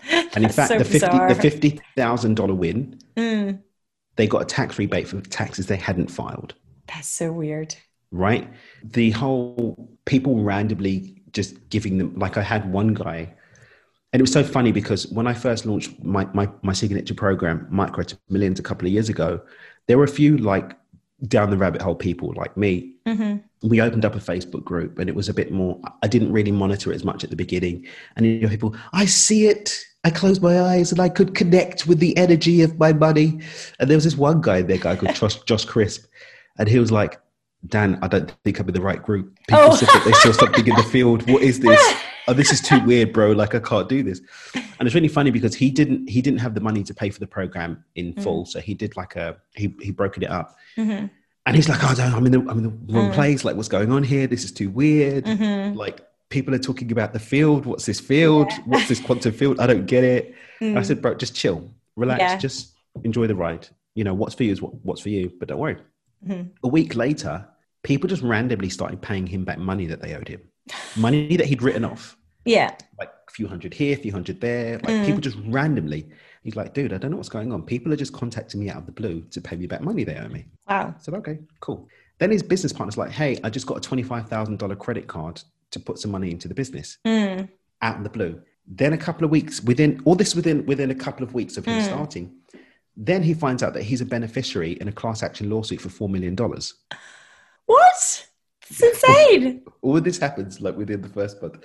And 0.34 0.46
in 0.46 0.50
fact, 0.50 0.70
so 0.70 0.78
the 0.78 0.86
fifty 0.86 1.18
the 1.28 1.36
fifty 1.36 1.82
thousand 1.98 2.36
dollar 2.36 2.54
win, 2.54 2.98
mm. 3.18 3.60
They 4.16 4.28
got 4.28 4.42
a 4.42 4.46
tax 4.46 4.78
rebate 4.78 5.08
for 5.08 5.22
taxes 5.22 5.68
they 5.68 5.78
hadn't 5.78 6.12
filed. 6.12 6.54
That's 6.88 7.08
so 7.08 7.32
weird 7.32 7.76
right? 8.12 8.50
The 8.84 9.12
whole 9.12 9.90
people 10.06 10.44
randomly 10.44 11.22
just 11.32 11.70
giving 11.70 11.98
them, 11.98 12.14
like 12.16 12.38
I 12.38 12.42
had 12.42 12.72
one 12.72 12.94
guy, 12.94 13.34
and 14.14 14.20
it 14.20 14.24
was 14.24 14.34
so 14.34 14.44
funny 14.44 14.74
because 14.74 15.08
when 15.08 15.26
I 15.26 15.34
first 15.34 15.66
launched 15.66 16.04
my, 16.04 16.26
my, 16.34 16.50
my 16.62 16.74
signature 16.74 17.14
program, 17.14 17.66
Micro 17.70 18.04
to 18.04 18.18
Millions, 18.30 18.60
a 18.60 18.64
couple 18.64 18.86
of 18.86 18.94
years 18.94 19.08
ago, 19.08 19.42
there 19.88 19.98
were 19.98 20.04
a 20.04 20.10
few 20.10 20.38
like 20.38 20.78
down 21.28 21.50
the 21.50 21.58
rabbit 21.58 21.82
hole 21.82 21.96
people 21.96 22.34
like 22.36 22.58
me. 22.58 22.96
Mm-hmm. 23.06 23.38
We 23.70 23.80
opened 23.80 24.04
up 24.04 24.16
a 24.16 24.20
Facebook 24.20 24.66
group 24.66 25.00
and 25.00 25.08
it 25.08 25.16
was 25.16 25.30
a 25.30 25.34
bit 25.34 25.52
more, 25.52 25.80
I 26.04 26.08
didn't 26.08 26.34
really 26.34 26.52
monitor 26.52 26.92
it 26.92 26.96
as 26.96 27.06
much 27.06 27.24
at 27.24 27.30
the 27.30 27.38
beginning. 27.38 27.88
And 28.18 28.26
you 28.26 28.42
know, 28.42 28.50
people, 28.50 28.76
I 28.92 29.06
see 29.06 29.48
it. 29.48 29.82
I 30.04 30.10
closed 30.10 30.42
my 30.42 30.60
eyes 30.60 30.92
and 30.92 31.00
I 31.00 31.10
could 31.10 31.36
connect 31.36 31.88
with 31.88 32.00
the 32.00 32.18
energy 32.18 32.62
of 32.62 32.80
my 32.80 32.92
money. 32.92 33.40
And 33.80 33.90
there 33.90 33.98
was 33.98 34.04
this 34.04 34.18
one 34.18 34.42
guy, 34.42 34.62
there 34.62 34.78
guy 34.78 34.96
called 34.96 35.16
Josh, 35.16 35.36
Josh 35.44 35.66
Crisp. 35.66 36.06
And 36.58 36.68
he 36.68 36.80
was 36.80 36.92
like, 36.92 37.20
Dan, 37.68 38.00
I 38.02 38.08
don't 38.08 38.32
think 38.44 38.60
I'm 38.60 38.68
in 38.68 38.74
the 38.74 38.82
right 38.82 39.02
group. 39.02 39.38
People 39.48 39.66
oh. 39.66 39.76
said 39.76 39.90
that 39.90 40.04
they 40.04 40.14
saw 40.14 40.32
something 40.32 40.68
in 40.68 40.76
the 40.76 40.84
field. 40.84 41.30
What 41.30 41.44
is 41.44 41.60
this? 41.60 41.96
Oh, 42.28 42.34
this 42.34 42.52
is 42.52 42.62
too 42.62 42.80
weird, 42.86 43.14
bro. 43.14 43.32
Like 43.32 43.56
I 43.56 43.60
can't 43.60 43.90
do 43.90 44.04
this. 44.04 44.22
And 44.54 44.88
it's 44.88 44.94
really 44.94 45.08
funny 45.08 45.32
because 45.32 45.56
he 45.56 45.72
didn't 45.72 46.08
he 46.08 46.22
didn't 46.22 46.40
have 46.40 46.54
the 46.54 46.62
money 46.62 46.84
to 46.84 46.94
pay 46.94 47.10
for 47.10 47.20
the 47.20 47.26
program 47.26 47.84
in 47.96 48.14
mm. 48.14 48.24
full. 48.24 48.46
So 48.46 48.60
he 48.60 48.76
did 48.76 48.96
like 48.96 49.16
a 49.16 49.38
he 49.56 49.74
he 49.82 49.90
broken 49.92 50.22
it 50.22 50.30
up. 50.30 50.56
Mm-hmm. 50.78 51.08
And 51.48 51.56
he's 51.56 51.68
like, 51.68 51.80
oh, 51.84 51.96
I'm 52.00 52.26
in 52.28 52.32
the 52.32 52.40
I'm 52.42 52.60
in 52.60 52.64
the 52.64 52.94
wrong 52.94 53.10
mm. 53.10 53.14
place. 53.14 53.44
Like, 53.44 53.56
what's 53.56 53.68
going 53.68 53.92
on 53.92 54.04
here? 54.04 54.28
This 54.28 54.44
is 54.44 54.52
too 54.52 54.70
weird. 54.70 55.26
Mm-hmm. 55.26 55.76
Like 55.76 56.08
people 56.32 56.56
are 56.56 56.60
talking 56.60 56.92
about 56.92 57.14
the 57.14 57.20
field. 57.20 57.66
What's 57.66 57.86
this 57.86 58.00
field? 58.00 58.48
Yeah. 58.50 58.62
What's 58.66 58.88
this 58.88 59.00
quantum 59.00 59.34
field? 59.34 59.60
I 59.60 59.68
don't 59.68 59.86
get 59.86 60.04
it. 60.04 60.34
Mm. 60.62 60.78
I 60.78 60.82
said, 60.82 61.02
bro, 61.02 61.14
just 61.14 61.36
chill, 61.36 61.70
relax, 61.96 62.22
yeah. 62.22 62.38
just 62.38 62.74
enjoy 63.04 63.28
the 63.28 63.36
ride. 63.36 63.68
You 63.94 64.04
know, 64.04 64.14
what's 64.14 64.34
for 64.34 64.44
you 64.44 64.52
is 64.52 64.62
what, 64.62 64.74
what's 64.84 65.02
for 65.02 65.10
you, 65.10 65.32
but 65.38 65.50
don't 65.50 65.60
worry. 65.60 65.78
Mm-hmm. 66.26 66.50
A 66.64 66.68
week 66.68 66.96
later, 66.96 67.48
people 67.84 68.08
just 68.08 68.22
randomly 68.24 68.70
started 68.70 69.02
paying 69.02 69.28
him 69.28 69.44
back 69.44 69.60
money 69.60 69.86
that 69.88 70.02
they 70.02 70.16
owed 70.16 70.28
him, 70.28 70.42
money 70.96 71.36
that 71.38 71.46
he'd 71.46 71.62
written 71.62 71.86
off. 71.86 72.18
Yeah. 72.46 72.76
Like 72.98 73.10
a 73.10 73.32
few 73.32 73.48
hundred 73.48 73.74
here, 73.74 73.96
a 73.96 74.00
few 74.00 74.12
hundred 74.12 74.42
there. 74.42 74.80
Like 74.80 74.96
mm. 74.96 75.06
people 75.06 75.22
just 75.22 75.38
randomly. 75.46 76.10
He's 76.44 76.56
like, 76.56 76.74
dude, 76.74 76.94
I 76.94 76.98
don't 76.98 77.12
know 77.12 77.18
what's 77.18 77.30
going 77.30 77.52
on. 77.54 77.64
People 77.64 77.94
are 77.94 77.98
just 77.98 78.14
contacting 78.14 78.60
me 78.60 78.70
out 78.70 78.78
of 78.78 78.86
the 78.88 78.92
blue 78.92 79.22
to 79.30 79.42
pay 79.42 79.56
me 79.56 79.68
back 79.68 79.82
money 79.82 80.04
they 80.04 80.16
owe 80.16 80.28
me. 80.28 80.46
Wow. 80.68 80.96
I 80.98 81.02
said, 81.02 81.14
okay, 81.16 81.40
cool. 81.60 81.88
Then 82.18 82.32
his 82.32 82.42
business 82.42 82.74
partner's 82.74 82.98
like, 82.98 83.12
hey, 83.12 83.40
I 83.44 83.50
just 83.50 83.68
got 83.68 83.86
a 83.86 83.90
$25,000 83.90 84.78
credit 84.80 85.08
card 85.08 85.42
to 85.72 85.80
put 85.80 86.00
some 86.00 86.12
money 86.12 86.32
into 86.32 86.48
the 86.48 86.54
business 86.54 86.98
mm. 87.06 87.48
out 87.82 87.98
in 87.98 88.04
the 88.04 88.10
blue. 88.10 88.42
Then 88.68 88.94
a 88.94 88.98
couple 88.98 89.26
of 89.26 89.32
weeks 89.32 89.62
within 89.62 90.02
all 90.06 90.16
this 90.16 90.36
within 90.36 90.66
within 90.66 90.92
a 90.92 90.96
couple 90.96 91.24
of 91.24 91.34
weeks 91.34 91.58
of 91.58 91.66
him 91.66 91.82
mm. 91.82 91.86
starting, 91.86 92.36
then 92.96 93.24
he 93.24 93.34
finds 93.34 93.64
out 93.64 93.74
that 93.74 93.84
he's 93.84 94.02
a 94.02 94.06
beneficiary 94.06 94.74
in 94.74 94.88
a 94.88 94.92
class 94.92 95.24
action 95.24 95.50
lawsuit 95.50 95.82
for 95.82 95.90
four 95.90 96.10
million 96.10 96.36
dollars. 96.36 96.74
What? 97.66 98.28
It's 98.70 98.82
insane. 98.82 99.64
all 99.82 100.00
this 100.00 100.18
happens 100.18 100.62
like 100.62 100.78
within 100.78 101.02
the 101.02 101.10
first 101.10 101.42
month. 101.42 101.64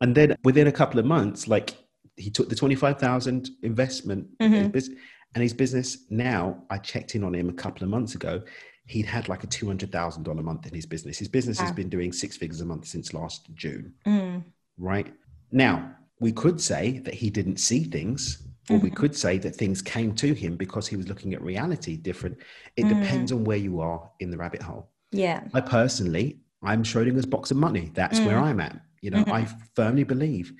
And 0.00 0.14
then 0.14 0.36
within 0.44 0.66
a 0.66 0.72
couple 0.72 1.00
of 1.00 1.06
months, 1.06 1.48
like 1.48 1.74
he 2.16 2.30
took 2.30 2.48
the 2.48 2.54
25,000 2.54 3.50
investment 3.62 4.26
mm-hmm. 4.38 4.68
business, 4.68 4.98
and 5.34 5.42
his 5.42 5.52
business 5.52 5.98
now, 6.10 6.62
I 6.70 6.78
checked 6.78 7.14
in 7.14 7.24
on 7.24 7.34
him 7.34 7.48
a 7.48 7.52
couple 7.52 7.82
of 7.82 7.90
months 7.90 8.14
ago. 8.14 8.42
He'd 8.86 9.06
had 9.06 9.28
like 9.28 9.44
a 9.44 9.46
$200,000 9.46 10.42
month 10.42 10.66
in 10.66 10.74
his 10.74 10.86
business. 10.86 11.18
His 11.18 11.28
business 11.28 11.58
wow. 11.58 11.66
has 11.66 11.74
been 11.74 11.88
doing 11.88 12.12
six 12.12 12.36
figures 12.36 12.60
a 12.60 12.66
month 12.66 12.86
since 12.86 13.14
last 13.14 13.48
June. 13.54 13.94
Mm. 14.06 14.44
Right 14.76 15.12
now, 15.50 15.94
we 16.20 16.32
could 16.32 16.60
say 16.60 16.98
that 17.00 17.14
he 17.14 17.30
didn't 17.30 17.58
see 17.58 17.84
things, 17.84 18.42
or 18.68 18.76
mm-hmm. 18.76 18.84
we 18.84 18.90
could 18.90 19.16
say 19.16 19.38
that 19.38 19.56
things 19.56 19.82
came 19.82 20.14
to 20.16 20.34
him 20.34 20.56
because 20.56 20.86
he 20.86 20.96
was 20.96 21.08
looking 21.08 21.34
at 21.34 21.42
reality 21.42 21.96
different. 21.96 22.38
It 22.76 22.84
mm. 22.84 23.00
depends 23.00 23.32
on 23.32 23.44
where 23.44 23.56
you 23.56 23.80
are 23.80 24.10
in 24.20 24.30
the 24.30 24.36
rabbit 24.36 24.62
hole. 24.62 24.90
Yeah. 25.12 25.44
I 25.54 25.60
personally, 25.60 26.40
I'm 26.62 26.82
Schrodinger's 26.82 27.26
box 27.26 27.50
of 27.50 27.56
money. 27.56 27.90
That's 27.94 28.20
mm. 28.20 28.26
where 28.26 28.38
I'm 28.38 28.60
at. 28.60 28.80
You 29.00 29.10
know, 29.10 29.22
mm-hmm. 29.22 29.32
I 29.32 29.48
firmly 29.74 30.04
believe 30.04 30.52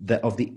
that 0.00 0.24
of 0.24 0.36
the 0.36 0.52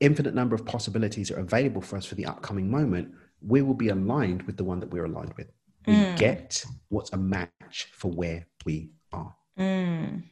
infinite 0.00 0.34
number 0.34 0.54
of 0.54 0.64
possibilities 0.64 1.28
that 1.28 1.36
are 1.36 1.40
available 1.40 1.82
for 1.82 1.96
us 1.96 2.04
for 2.04 2.14
the 2.14 2.26
upcoming 2.26 2.70
moment, 2.70 3.12
we 3.40 3.62
will 3.62 3.74
be 3.74 3.88
aligned 3.88 4.42
with 4.42 4.56
the 4.56 4.64
one 4.64 4.80
that 4.80 4.90
we're 4.90 5.04
aligned 5.04 5.34
with. 5.36 5.48
We 5.86 5.94
mm. 5.94 6.18
get 6.18 6.64
what's 6.88 7.12
a 7.12 7.16
match 7.16 7.88
for 7.92 8.10
where 8.10 8.46
we 8.64 8.90
are. 9.12 9.34
Mm. 9.58 10.24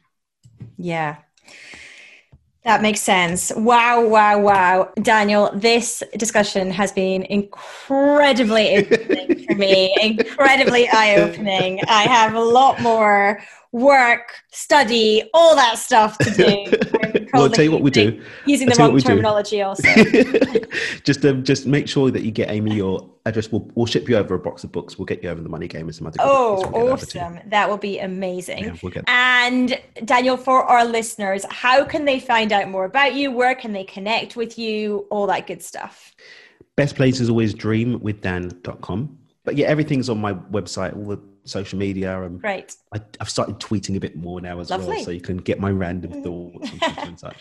Yeah. 0.77 1.17
That 2.63 2.81
makes 2.81 3.01
sense. 3.01 3.51
Wow, 3.55 4.07
wow, 4.07 4.39
wow. 4.39 4.91
Daniel, 5.01 5.51
this 5.53 6.01
discussion 6.17 6.71
has 6.71 6.91
been 6.91 7.21
incredibly 7.23 8.83
for 9.27 9.55
me, 9.55 9.95
incredibly 10.01 10.87
eye 10.89 11.15
opening. 11.17 11.81
I 11.87 12.03
have 12.03 12.33
a 12.33 12.39
lot 12.39 12.81
more 12.81 13.41
work, 13.75 14.41
study, 14.51 15.29
all 15.33 15.53
that 15.55 15.77
stuff 15.77 16.17
to 16.19 16.31
do. 16.31 17.27
well, 17.33 17.43
I'll 17.43 17.49
tell 17.49 17.65
you 17.65 17.71
what 17.71 17.81
we 17.81 17.91
do. 17.91 18.21
Using 18.45 18.69
the 18.69 18.75
wrong 18.75 18.97
terminology, 18.99 19.61
also. 19.63 19.87
just, 21.03 21.25
um, 21.25 21.43
just 21.43 21.65
make 21.65 21.89
sure 21.89 22.09
that 22.09 22.23
you 22.23 22.31
get 22.31 22.49
Amy 22.49 22.75
your 22.75 23.09
address. 23.25 23.51
We'll, 23.51 23.69
we'll 23.75 23.85
ship 23.85 24.07
you 24.07 24.15
over 24.15 24.35
a 24.35 24.39
box 24.39 24.63
of 24.63 24.71
books. 24.71 24.97
We'll 24.97 25.05
get 25.05 25.21
you 25.21 25.29
over 25.29 25.41
the 25.41 25.49
money 25.49 25.67
game 25.67 25.87
and 25.87 25.95
some 25.95 26.07
other. 26.07 26.17
Oh, 26.21 26.63
awesome! 26.73 27.39
That 27.47 27.69
will 27.69 27.77
be 27.77 27.99
amazing. 27.99 28.63
Yeah, 28.63 28.75
we'll 28.81 28.93
and 29.07 29.77
Daniel, 30.05 30.37
for 30.37 30.63
our 30.63 30.85
listeners, 30.85 31.45
how 31.49 31.83
can 31.83 32.05
they 32.05 32.21
find 32.21 32.53
out 32.53 32.69
more 32.69 32.85
about 32.85 33.13
you? 33.13 33.31
Where 33.31 33.55
can 33.55 33.73
they 33.73 33.83
connect 33.83 34.37
with 34.37 34.57
you? 34.57 35.05
All 35.09 35.27
that 35.27 35.47
good 35.47 35.61
stuff. 35.61 36.15
Best 36.77 36.95
place 36.95 37.19
is 37.19 37.29
always 37.29 37.53
dreamwithdan.com. 37.53 39.17
But 39.43 39.55
yeah, 39.55 39.67
everything's 39.67 40.09
on 40.09 40.19
my 40.19 40.33
website. 40.33 40.95
All 40.95 41.05
the 41.05 41.19
social 41.45 41.79
media. 41.79 42.21
And 42.23 42.41
Great. 42.41 42.75
I, 42.93 42.99
have 43.19 43.29
started 43.29 43.59
tweeting 43.59 43.95
a 43.95 43.99
bit 43.99 44.17
more 44.17 44.41
now 44.41 44.59
as 44.59 44.69
Lovely. 44.69 44.87
well, 44.87 45.03
so 45.05 45.11
you 45.11 45.21
can 45.21 45.37
get 45.37 45.59
my 45.59 45.69
random 45.69 46.11
thoughts 46.23 46.69
and 46.81 47.19
such. 47.19 47.37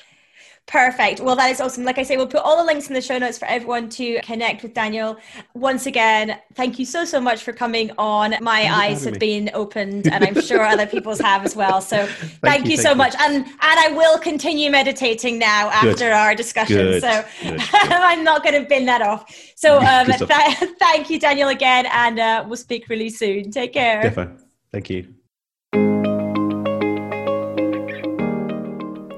Perfect. 0.66 1.20
Well, 1.20 1.36
that 1.36 1.50
is 1.50 1.60
awesome. 1.60 1.84
Like 1.84 1.98
I 1.98 2.02
say, 2.02 2.16
we'll 2.16 2.26
put 2.26 2.40
all 2.40 2.56
the 2.56 2.64
links 2.64 2.88
in 2.88 2.94
the 2.94 3.02
show 3.02 3.18
notes 3.18 3.38
for 3.38 3.44
everyone 3.44 3.90
to 3.90 4.20
connect 4.22 4.62
with 4.62 4.72
Daniel. 4.72 5.18
Once 5.52 5.84
again, 5.84 6.40
thank 6.54 6.78
you 6.78 6.86
so, 6.86 7.04
so 7.04 7.20
much 7.20 7.42
for 7.42 7.52
coming 7.52 7.90
on. 7.98 8.34
My 8.40 8.72
eyes 8.72 9.04
have 9.04 9.14
me. 9.14 9.18
been 9.18 9.50
opened 9.52 10.06
and 10.06 10.24
I'm 10.24 10.40
sure 10.40 10.62
other 10.62 10.86
people's 10.86 11.20
have 11.20 11.44
as 11.44 11.54
well. 11.54 11.82
So 11.82 12.06
thank, 12.06 12.40
thank 12.40 12.64
you, 12.64 12.72
you, 12.72 12.76
so 12.78 12.94
thank 12.94 12.98
much. 12.98 13.14
And 13.20 13.44
and 13.44 13.54
I 13.60 13.92
will 13.94 14.18
continue 14.18 14.70
meditating 14.70 15.38
now 15.38 15.68
after 15.68 15.92
Good. 15.92 16.12
our 16.12 16.34
discussion. 16.34 16.76
Good. 16.76 17.02
So 17.02 17.24
Good. 17.42 17.60
I'm 17.72 18.24
not 18.24 18.42
going 18.42 18.60
to 18.60 18.66
bin 18.66 18.86
that 18.86 19.02
off. 19.02 19.30
So 19.56 19.78
um, 19.80 20.06
th- 20.06 20.74
thank 20.78 21.10
you, 21.10 21.20
Daniel, 21.20 21.50
again. 21.50 21.86
And 21.92 22.18
uh, 22.18 22.44
we'll 22.46 22.56
speak 22.56 22.88
really 22.88 23.10
soon. 23.10 23.50
Take 23.50 23.74
care. 23.74 24.10
Thank 24.72 24.90
you. 24.90 25.14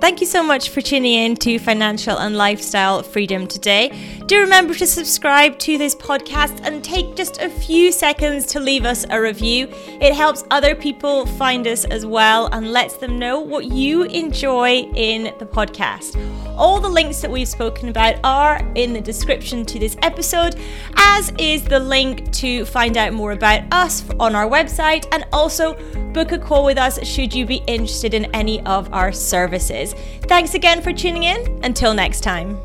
Thank 0.06 0.20
you 0.20 0.26
so 0.28 0.44
much 0.44 0.68
for 0.68 0.80
tuning 0.80 1.14
in 1.14 1.34
to 1.38 1.58
Financial 1.58 2.16
and 2.16 2.36
Lifestyle 2.36 3.02
Freedom 3.02 3.48
today. 3.48 3.90
Do 4.26 4.38
remember 4.38 4.72
to 4.74 4.86
subscribe 4.86 5.58
to 5.58 5.78
this 5.78 5.96
podcast 5.96 6.60
and 6.64 6.84
take 6.84 7.16
just 7.16 7.42
a 7.42 7.50
few 7.50 7.90
seconds 7.90 8.46
to 8.46 8.60
leave 8.60 8.84
us 8.84 9.04
a 9.10 9.20
review. 9.20 9.66
It 10.00 10.14
helps 10.14 10.44
other 10.52 10.76
people 10.76 11.26
find 11.26 11.66
us 11.66 11.84
as 11.86 12.06
well 12.06 12.46
and 12.52 12.70
lets 12.70 12.96
them 12.98 13.18
know 13.18 13.40
what 13.40 13.64
you 13.64 14.04
enjoy 14.04 14.82
in 14.94 15.24
the 15.40 15.44
podcast. 15.44 16.16
All 16.56 16.78
the 16.78 16.88
links 16.88 17.20
that 17.20 17.30
we've 17.30 17.48
spoken 17.48 17.88
about 17.88 18.14
are 18.22 18.64
in 18.76 18.92
the 18.92 19.00
description 19.00 19.64
to 19.66 19.78
this 19.80 19.96
episode, 20.02 20.54
as 20.96 21.32
is 21.36 21.64
the 21.64 21.80
link 21.80 22.30
to 22.34 22.64
find 22.64 22.96
out 22.96 23.12
more 23.12 23.32
about 23.32 23.62
us 23.72 24.08
on 24.20 24.36
our 24.36 24.48
website 24.48 25.06
and 25.10 25.26
also 25.32 25.74
book 26.12 26.32
a 26.32 26.38
call 26.38 26.64
with 26.64 26.78
us 26.78 27.04
should 27.06 27.34
you 27.34 27.44
be 27.44 27.56
interested 27.66 28.14
in 28.14 28.24
any 28.34 28.62
of 28.62 28.90
our 28.94 29.12
services. 29.12 29.94
Thanks 30.22 30.54
again 30.54 30.82
for 30.82 30.92
tuning 30.92 31.24
in. 31.24 31.60
Until 31.62 31.94
next 31.94 32.20
time. 32.20 32.58